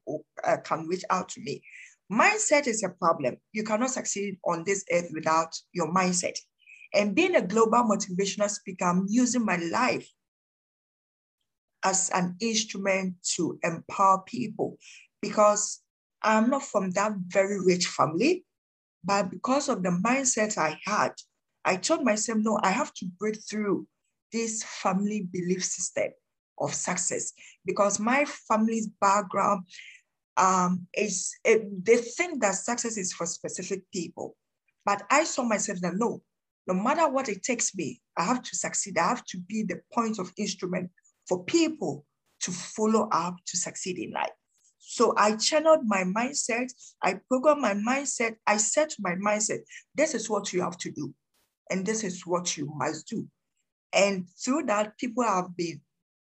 uh, 0.44 0.56
can 0.64 0.86
reach 0.86 1.04
out 1.10 1.28
to 1.30 1.40
me. 1.40 1.62
Mindset 2.10 2.66
is 2.66 2.82
a 2.82 2.88
problem. 2.88 3.36
You 3.52 3.62
cannot 3.62 3.90
succeed 3.90 4.38
on 4.44 4.64
this 4.64 4.84
earth 4.92 5.10
without 5.12 5.54
your 5.72 5.92
mindset. 5.92 6.36
And 6.92 7.14
being 7.14 7.36
a 7.36 7.46
global 7.46 7.84
motivational 7.84 8.50
speaker, 8.50 8.84
I'm 8.84 9.06
using 9.08 9.44
my 9.44 9.56
life 9.56 10.08
as 11.84 12.10
an 12.10 12.36
instrument 12.40 13.14
to 13.36 13.58
empower 13.62 14.22
people 14.26 14.76
because 15.22 15.80
I'm 16.22 16.50
not 16.50 16.64
from 16.64 16.90
that 16.92 17.12
very 17.28 17.64
rich 17.64 17.86
family, 17.86 18.44
but 19.04 19.30
because 19.30 19.68
of 19.68 19.82
the 19.82 19.90
mindset 19.90 20.58
I 20.58 20.78
had, 20.84 21.12
I 21.64 21.76
told 21.76 22.04
myself, 22.04 22.38
no, 22.40 22.58
I 22.62 22.70
have 22.70 22.92
to 22.94 23.06
break 23.18 23.36
through 23.48 23.86
this 24.32 24.62
family 24.62 25.28
belief 25.32 25.64
system 25.64 26.10
of 26.58 26.74
success 26.74 27.32
because 27.64 27.98
my 27.98 28.24
family's 28.24 28.88
background 29.00 29.64
um, 30.36 30.86
is 30.94 31.34
it, 31.44 31.84
they 31.84 31.96
think 31.96 32.40
that 32.40 32.54
success 32.54 32.96
is 32.96 33.12
for 33.12 33.26
specific 33.26 33.82
people. 33.92 34.36
But 34.84 35.02
I 35.10 35.24
saw 35.24 35.42
myself 35.42 35.80
that 35.80 35.94
no, 35.96 36.22
no 36.66 36.74
matter 36.74 37.08
what 37.10 37.28
it 37.28 37.42
takes 37.42 37.74
me, 37.74 38.00
I 38.16 38.24
have 38.24 38.42
to 38.42 38.56
succeed. 38.56 38.98
I 38.98 39.08
have 39.08 39.24
to 39.26 39.38
be 39.38 39.64
the 39.64 39.80
point 39.92 40.18
of 40.18 40.32
instrument 40.36 40.90
for 41.28 41.44
people 41.44 42.04
to 42.40 42.50
follow 42.50 43.08
up 43.12 43.36
to 43.46 43.56
succeed 43.56 43.98
in 43.98 44.12
life. 44.12 44.30
So 44.78 45.14
I 45.16 45.36
channeled 45.36 45.80
my 45.84 46.02
mindset, 46.02 46.72
I 47.02 47.20
programmed 47.28 47.60
my 47.60 47.74
mindset, 47.74 48.34
I 48.46 48.56
to 48.56 48.96
my 48.98 49.14
mindset, 49.14 49.60
this 49.94 50.14
is 50.14 50.28
what 50.28 50.52
you 50.52 50.62
have 50.62 50.78
to 50.78 50.90
do, 50.90 51.14
and 51.70 51.86
this 51.86 52.02
is 52.02 52.26
what 52.26 52.56
you 52.56 52.72
must 52.74 53.06
do. 53.06 53.28
And 53.92 54.26
through 54.42 54.64
that, 54.66 54.98
people 54.98 55.24
have 55.24 55.56
been 55.56 55.80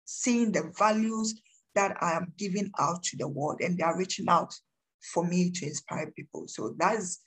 seeing 0.04 0.52
the 0.52 0.72
values 0.78 1.40
that 1.74 1.96
I 2.02 2.12
am 2.12 2.32
giving 2.36 2.70
out 2.78 3.02
to 3.04 3.16
the 3.16 3.28
world, 3.28 3.60
and 3.60 3.78
they 3.78 3.84
are 3.84 3.96
reaching 3.96 4.28
out 4.28 4.54
for 5.12 5.26
me 5.26 5.50
to 5.50 5.66
inspire 5.66 6.12
people. 6.14 6.46
So 6.48 6.74
that's 6.78 7.20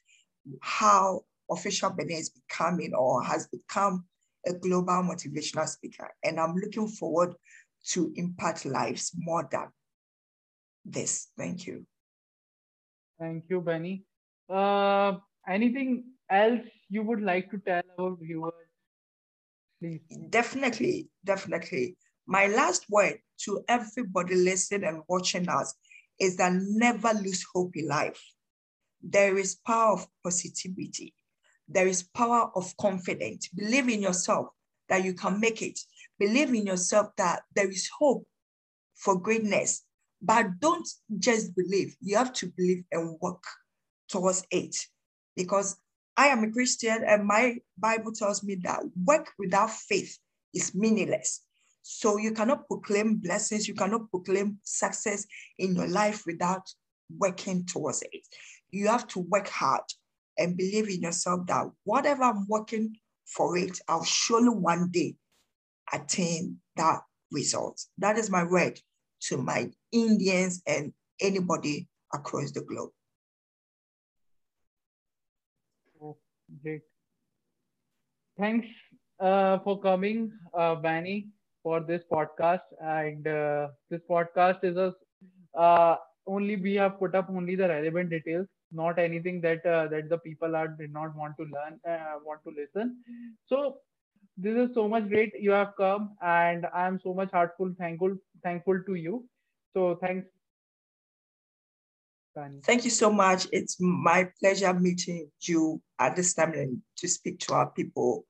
how 0.62 1.22
Official 1.50 1.92
Bene 1.92 2.14
is 2.14 2.30
becoming 2.30 2.94
or 2.94 3.24
has 3.24 3.48
become 3.48 4.06
a 4.46 4.54
global 4.54 5.04
motivational 5.04 5.68
speaker. 5.68 6.12
And 6.24 6.40
I'm 6.40 6.56
looking 6.56 6.88
forward 6.88 7.34
to 7.88 8.12
impact 8.16 8.66
lives 8.66 9.12
more 9.18 9.48
than 9.52 9.68
this. 10.84 11.30
Thank 11.38 11.68
you. 11.68 11.86
Thank 13.20 13.46
you, 13.50 13.62
Bene. 13.62 14.04
Uh, 14.50 15.18
anything 15.48 16.06
else 16.30 16.62
you 16.90 17.04
would 17.04 17.22
like 17.22 17.50
to 17.52 17.58
tell 17.58 17.82
our 17.98 18.16
viewers 18.16 18.54
please. 19.80 20.02
Definitely, 20.30 21.10
definitely. 21.24 21.98
My 22.28 22.48
last 22.48 22.86
word 22.90 23.20
to 23.44 23.64
everybody 23.68 24.36
listening 24.36 24.84
and 24.84 25.04
watching 25.08 25.48
us 25.50 25.74
is 26.20 26.38
that 26.38 26.54
never 26.54 27.14
lose 27.14 27.46
hope 27.54 27.76
in 27.76 27.88
life. 27.88 28.22
There 29.02 29.38
is 29.38 29.56
power 29.56 29.94
of 29.94 30.08
positivity. 30.24 31.14
There 31.68 31.88
is 31.88 32.04
power 32.04 32.50
of 32.56 32.76
confidence. 32.78 33.50
Believe 33.50 33.90
in 33.90 34.02
yourself 34.02 34.48
that 34.90 35.04
you 35.04 35.14
can 35.14 35.40
make 35.40 35.62
it. 35.62 35.80
Believe 36.20 36.54
in 36.54 36.66
yourself 36.66 37.08
that 37.18 37.42
there 37.56 37.70
is 37.70 37.90
hope 38.00 38.26
for 38.96 39.20
greatness. 39.20 39.84
But 40.22 40.60
don't 40.60 40.88
just 41.20 41.56
believe. 41.56 41.96
You 42.02 42.18
have 42.18 42.34
to 42.34 42.48
believe 42.48 42.84
and 42.92 43.18
work 43.22 43.44
towards 44.08 44.46
it. 44.50 44.76
Because 45.36 45.76
I 46.18 46.28
am 46.28 46.44
a 46.44 46.52
Christian, 46.52 47.04
and 47.06 47.26
my 47.26 47.58
Bible 47.78 48.12
tells 48.12 48.44
me 48.44 48.56
that 48.64 48.82
work 49.04 49.32
without 49.38 49.72
faith 49.72 50.18
is 50.54 50.74
meaningless. 50.74 51.42
So 51.82 52.18
you 52.18 52.32
cannot 52.32 52.68
proclaim 52.68 53.18
blessings, 53.18 53.68
you 53.68 53.76
cannot 53.76 54.10
proclaim 54.10 54.60
success 54.64 55.26
in 55.60 55.76
your 55.76 55.88
life 55.88 56.24
without 56.26 56.64
working 57.16 57.66
towards 57.66 58.02
it. 58.02 58.26
You 58.72 58.88
have 58.88 59.08
to 59.10 59.20
work 59.20 59.48
hard 59.48 59.84
and 60.38 60.58
believe 60.58 60.90
in 60.90 61.02
yourself 61.02 61.46
that 61.48 61.68
whatever 61.84 62.24
I'm 62.24 62.48
working 62.48 62.96
for 63.26 63.58
it, 63.58 63.80
I'll 63.88 64.04
surely 64.04 64.50
one 64.50 64.90
day 64.92 65.16
attain 65.94 66.58
that 66.78 67.02
result. 67.32 67.82
That 67.98 68.18
is 68.18 68.30
my 68.30 68.44
word 68.44 68.80
to 69.22 69.38
my 69.38 69.70
Indians 69.92 70.62
and 70.68 70.94
anybody 71.22 71.88
across 72.14 72.52
the 72.52 72.62
globe. 72.62 72.90
Oh, 76.02 76.18
great. 76.62 76.82
Thanks 78.38 78.68
uh, 79.20 79.60
for 79.60 79.80
coming, 79.80 80.32
uh, 80.54 80.76
Banny, 80.76 81.28
for 81.64 81.80
this 81.82 82.02
podcast. 82.12 82.62
And 82.82 83.28
uh, 83.28 83.70
this 83.90 84.02
podcast 84.10 84.64
is 84.64 84.78
a 84.78 84.94
uh, 85.58 85.98
only 86.28 86.58
we 86.58 86.76
have 86.76 87.00
put 87.00 87.16
up 87.16 87.30
only 87.30 87.56
the 87.56 87.68
relevant 87.70 88.10
details, 88.10 88.48
not 88.72 89.00
anything 89.00 89.40
that 89.42 89.66
uh, 89.66 89.88
that 89.88 90.10
the 90.10 90.18
people 90.20 90.56
are 90.56 90.68
did 90.68 90.92
not 90.92 91.16
want 91.16 91.36
to 91.38 91.44
learn, 91.44 91.80
uh, 91.88 92.20
want 92.26 92.42
to 92.44 92.52
listen. 92.56 92.98
So 93.48 93.78
this 94.38 94.56
is 94.58 94.74
so 94.76 94.88
much 94.90 95.08
great 95.10 95.34
you 95.40 95.52
have 95.52 95.74
come, 95.78 96.16
and 96.22 96.66
I 96.74 96.88
am 96.88 97.00
so 97.04 97.14
much 97.14 97.32
heartful, 97.32 97.74
thankful, 97.80 98.18
thankful 98.44 98.82
to 98.88 98.96
you. 98.96 99.26
So 99.74 99.98
thanks. 100.02 100.28
Thank 102.64 102.84
you 102.84 102.92
so 102.92 103.12
much. 103.12 103.48
It's 103.52 103.78
my 103.80 104.30
pleasure 104.40 104.74
meeting 104.74 105.32
you 105.42 105.82
at 106.00 106.16
this 106.16 106.34
time 106.34 106.54
and 106.54 106.82
to 106.98 107.08
speak 107.08 107.40
to 107.40 107.54
our 107.54 107.72
people 107.72 108.26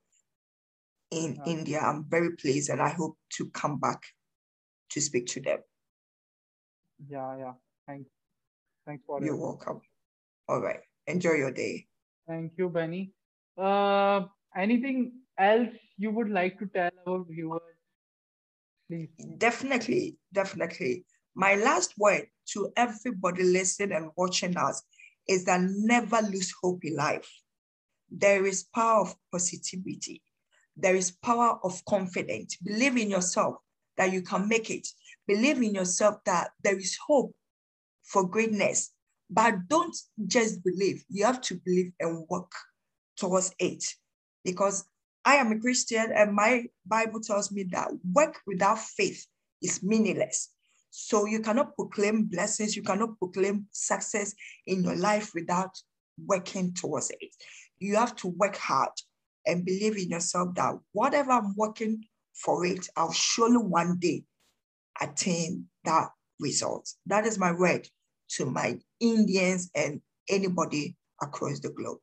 in 1.10 1.36
Yeah. 1.36 1.46
India. 1.46 1.80
I'm 1.80 2.04
very 2.06 2.36
pleased 2.36 2.70
and 2.70 2.82
I 2.82 2.90
hope 2.90 3.18
to 3.38 3.50
come 3.50 3.80
back 3.80 4.04
to 4.92 5.02
speak 5.02 5.26
to 5.28 5.42
them. 5.42 5.60
Yeah, 7.08 7.38
yeah. 7.38 7.54
Thanks. 7.88 8.10
Thanks 8.86 9.04
for 9.06 9.24
You're 9.24 9.36
it. 9.36 9.40
welcome. 9.40 9.82
All 10.48 10.62
right. 10.62 10.82
Enjoy 11.08 11.34
your 11.34 11.52
day. 11.52 11.88
Thank 12.28 12.54
you, 12.58 12.70
Bene. 12.70 13.12
Uh, 13.58 14.26
anything 14.56 15.14
else 15.38 15.74
you 15.98 16.12
would 16.12 16.30
like 16.30 16.60
to 16.60 16.68
tell 16.68 16.92
our 17.08 17.24
viewers? 17.24 17.62
Please. 18.88 19.10
Definitely, 19.38 20.18
definitely. 20.32 21.06
My 21.36 21.56
last 21.56 21.94
word 21.98 22.28
to 22.54 22.72
everybody 22.78 23.44
listening 23.44 23.92
and 23.92 24.12
watching 24.16 24.56
us 24.56 24.82
is 25.28 25.44
that 25.46 25.62
never 25.62 26.22
lose 26.22 26.54
hope 26.62 26.86
in 26.86 26.96
life. 26.96 27.30
There 28.10 28.46
is 28.46 28.64
power 28.64 29.02
of 29.02 29.16
positivity. 29.32 30.22
There 30.78 30.96
is 30.96 31.12
power 31.12 31.60
of 31.64 31.84
confidence. 31.86 32.56
Believe 32.58 32.98
in 32.98 33.10
yourself 33.10 33.58
that 33.98 34.14
you 34.14 34.22
can 34.22 34.48
make 34.48 34.70
it. 34.70 34.88
Believe 35.28 35.62
in 35.62 35.74
yourself 35.74 36.24
that 36.26 36.52
there 36.64 36.78
is 36.78 36.98
hope 37.06 37.36
for 38.04 38.28
greatness. 38.28 38.92
But 39.30 39.68
don't 39.68 39.96
just 40.28 40.64
believe. 40.64 41.04
You 41.10 41.26
have 41.26 41.42
to 41.42 41.56
believe 41.56 41.92
and 42.00 42.26
work 42.30 42.52
towards 43.18 43.54
it. 43.60 43.84
Because 44.44 44.86
I 45.26 45.36
am 45.36 45.52
a 45.52 45.60
Christian 45.60 46.12
and 46.14 46.34
my 46.34 46.66
Bible 46.86 47.20
tells 47.20 47.52
me 47.52 47.64
that 47.72 47.90
work 48.14 48.40
without 48.46 48.80
faith 48.80 49.26
is 49.62 49.82
meaningless. 49.82 50.52
So 50.98 51.26
you 51.26 51.42
cannot 51.42 51.76
proclaim 51.76 52.24
blessings, 52.24 52.74
you 52.78 52.82
cannot 52.82 53.20
proclaim 53.20 53.68
success 53.72 54.34
in 54.66 54.82
your 54.82 54.96
life 54.96 55.34
without 55.36 55.78
working 56.26 56.74
towards 56.74 57.12
it. 57.20 57.36
You 57.80 57.98
have 57.98 58.16
to 58.18 58.30
work 58.30 58.56
hard 58.56 58.92
and 59.46 59.66
believe 59.66 59.98
in 59.98 60.08
yourself 60.10 60.56
that 60.56 60.76
whatever 60.94 61.32
I'm 61.32 61.54
working 61.58 62.06
for 62.34 62.66
it, 62.66 62.88
I'll 62.96 63.12
surely 63.12 63.58
one 63.58 63.98
day 64.00 64.24
attain 65.02 65.68
that 65.84 66.12
result. 66.40 66.90
That 67.08 67.26
is 67.26 67.38
my 67.38 67.52
word 67.52 67.90
to 68.38 68.46
my 68.46 68.80
Indians 69.02 69.70
and 69.76 70.00
anybody 70.30 70.96
across 71.22 71.60
the 71.60 71.72
globe. 71.72 71.98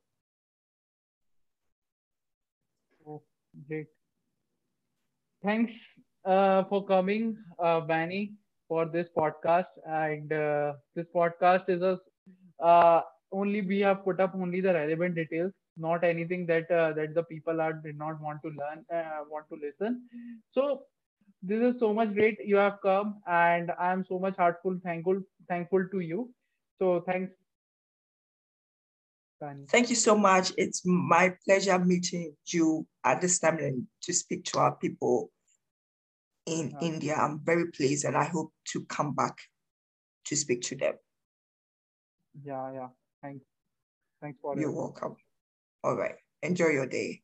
Oh, 3.09 3.23
great. 3.67 3.87
Thanks 5.43 5.73
uh, 6.27 6.65
for 6.65 6.85
coming, 6.85 7.39
uh, 7.59 7.81
for 8.73 8.87
this 8.87 9.09
podcast. 9.17 9.81
And 9.87 10.33
uh, 10.33 10.73
this 10.97 11.09
podcast 11.15 11.69
is 11.69 11.83
a 11.83 11.99
uh, 12.73 13.01
only 13.33 13.61
we 13.73 13.81
have 13.81 14.05
put 14.05 14.21
up 14.21 14.35
only 14.35 14.61
the 14.61 14.73
relevant 14.75 15.15
details, 15.17 15.53
not 15.77 16.05
anything 16.05 16.47
that 16.47 16.71
uh, 16.71 16.93
that 16.99 17.15
the 17.19 17.25
people 17.25 17.61
are 17.67 17.75
did 17.87 17.99
not 17.99 18.21
want 18.21 18.41
to 18.47 18.53
learn, 18.61 18.85
uh, 18.95 19.21
want 19.35 19.47
to 19.53 19.59
listen. 19.67 20.01
So 20.53 20.83
this 21.43 21.63
is 21.69 21.81
so 21.81 21.93
much 21.93 22.15
great 22.15 22.43
you 22.55 22.57
have 22.57 22.81
come, 22.83 23.15
and 23.27 23.73
I 23.79 23.93
am 23.93 24.05
so 24.09 24.19
much 24.27 24.37
heartful, 24.37 24.79
thankful, 24.89 25.23
thankful 25.49 25.87
to 25.95 26.01
you. 26.01 26.27
So 26.79 26.91
thanks, 27.07 27.33
Thank 29.71 29.91
you 29.91 29.97
so 29.97 30.17
much. 30.17 30.53
It's 30.57 30.83
my 30.87 31.35
pleasure 31.45 31.77
meeting 31.77 32.37
you 32.47 32.87
at 33.05 33.21
this 33.21 33.41
time 33.41 33.59
and 33.59 33.87
to 34.03 34.13
speak 34.13 34.45
to 34.51 34.59
our 34.61 34.77
people 34.77 35.33
in 36.47 36.71
Yeah. 36.71 36.79
India. 36.81 37.15
I'm 37.15 37.41
very 37.45 37.71
pleased 37.71 38.05
and 38.05 38.17
I 38.17 38.25
hope 38.25 38.53
to 38.73 38.85
come 38.85 39.15
back 39.15 39.39
to 40.27 40.37
speak 40.37 40.63
to 40.63 40.77
them. 40.77 40.95
Yeah, 42.45 42.73
yeah. 42.73 42.89
Thanks. 43.23 43.45
Thanks 44.21 44.39
for 44.41 44.59
You're 44.59 44.71
it. 44.71 44.75
welcome. 44.75 45.17
All 45.85 45.97
right. 45.97 46.15
Enjoy 46.43 46.69
your 46.69 46.87
day. 46.87 47.23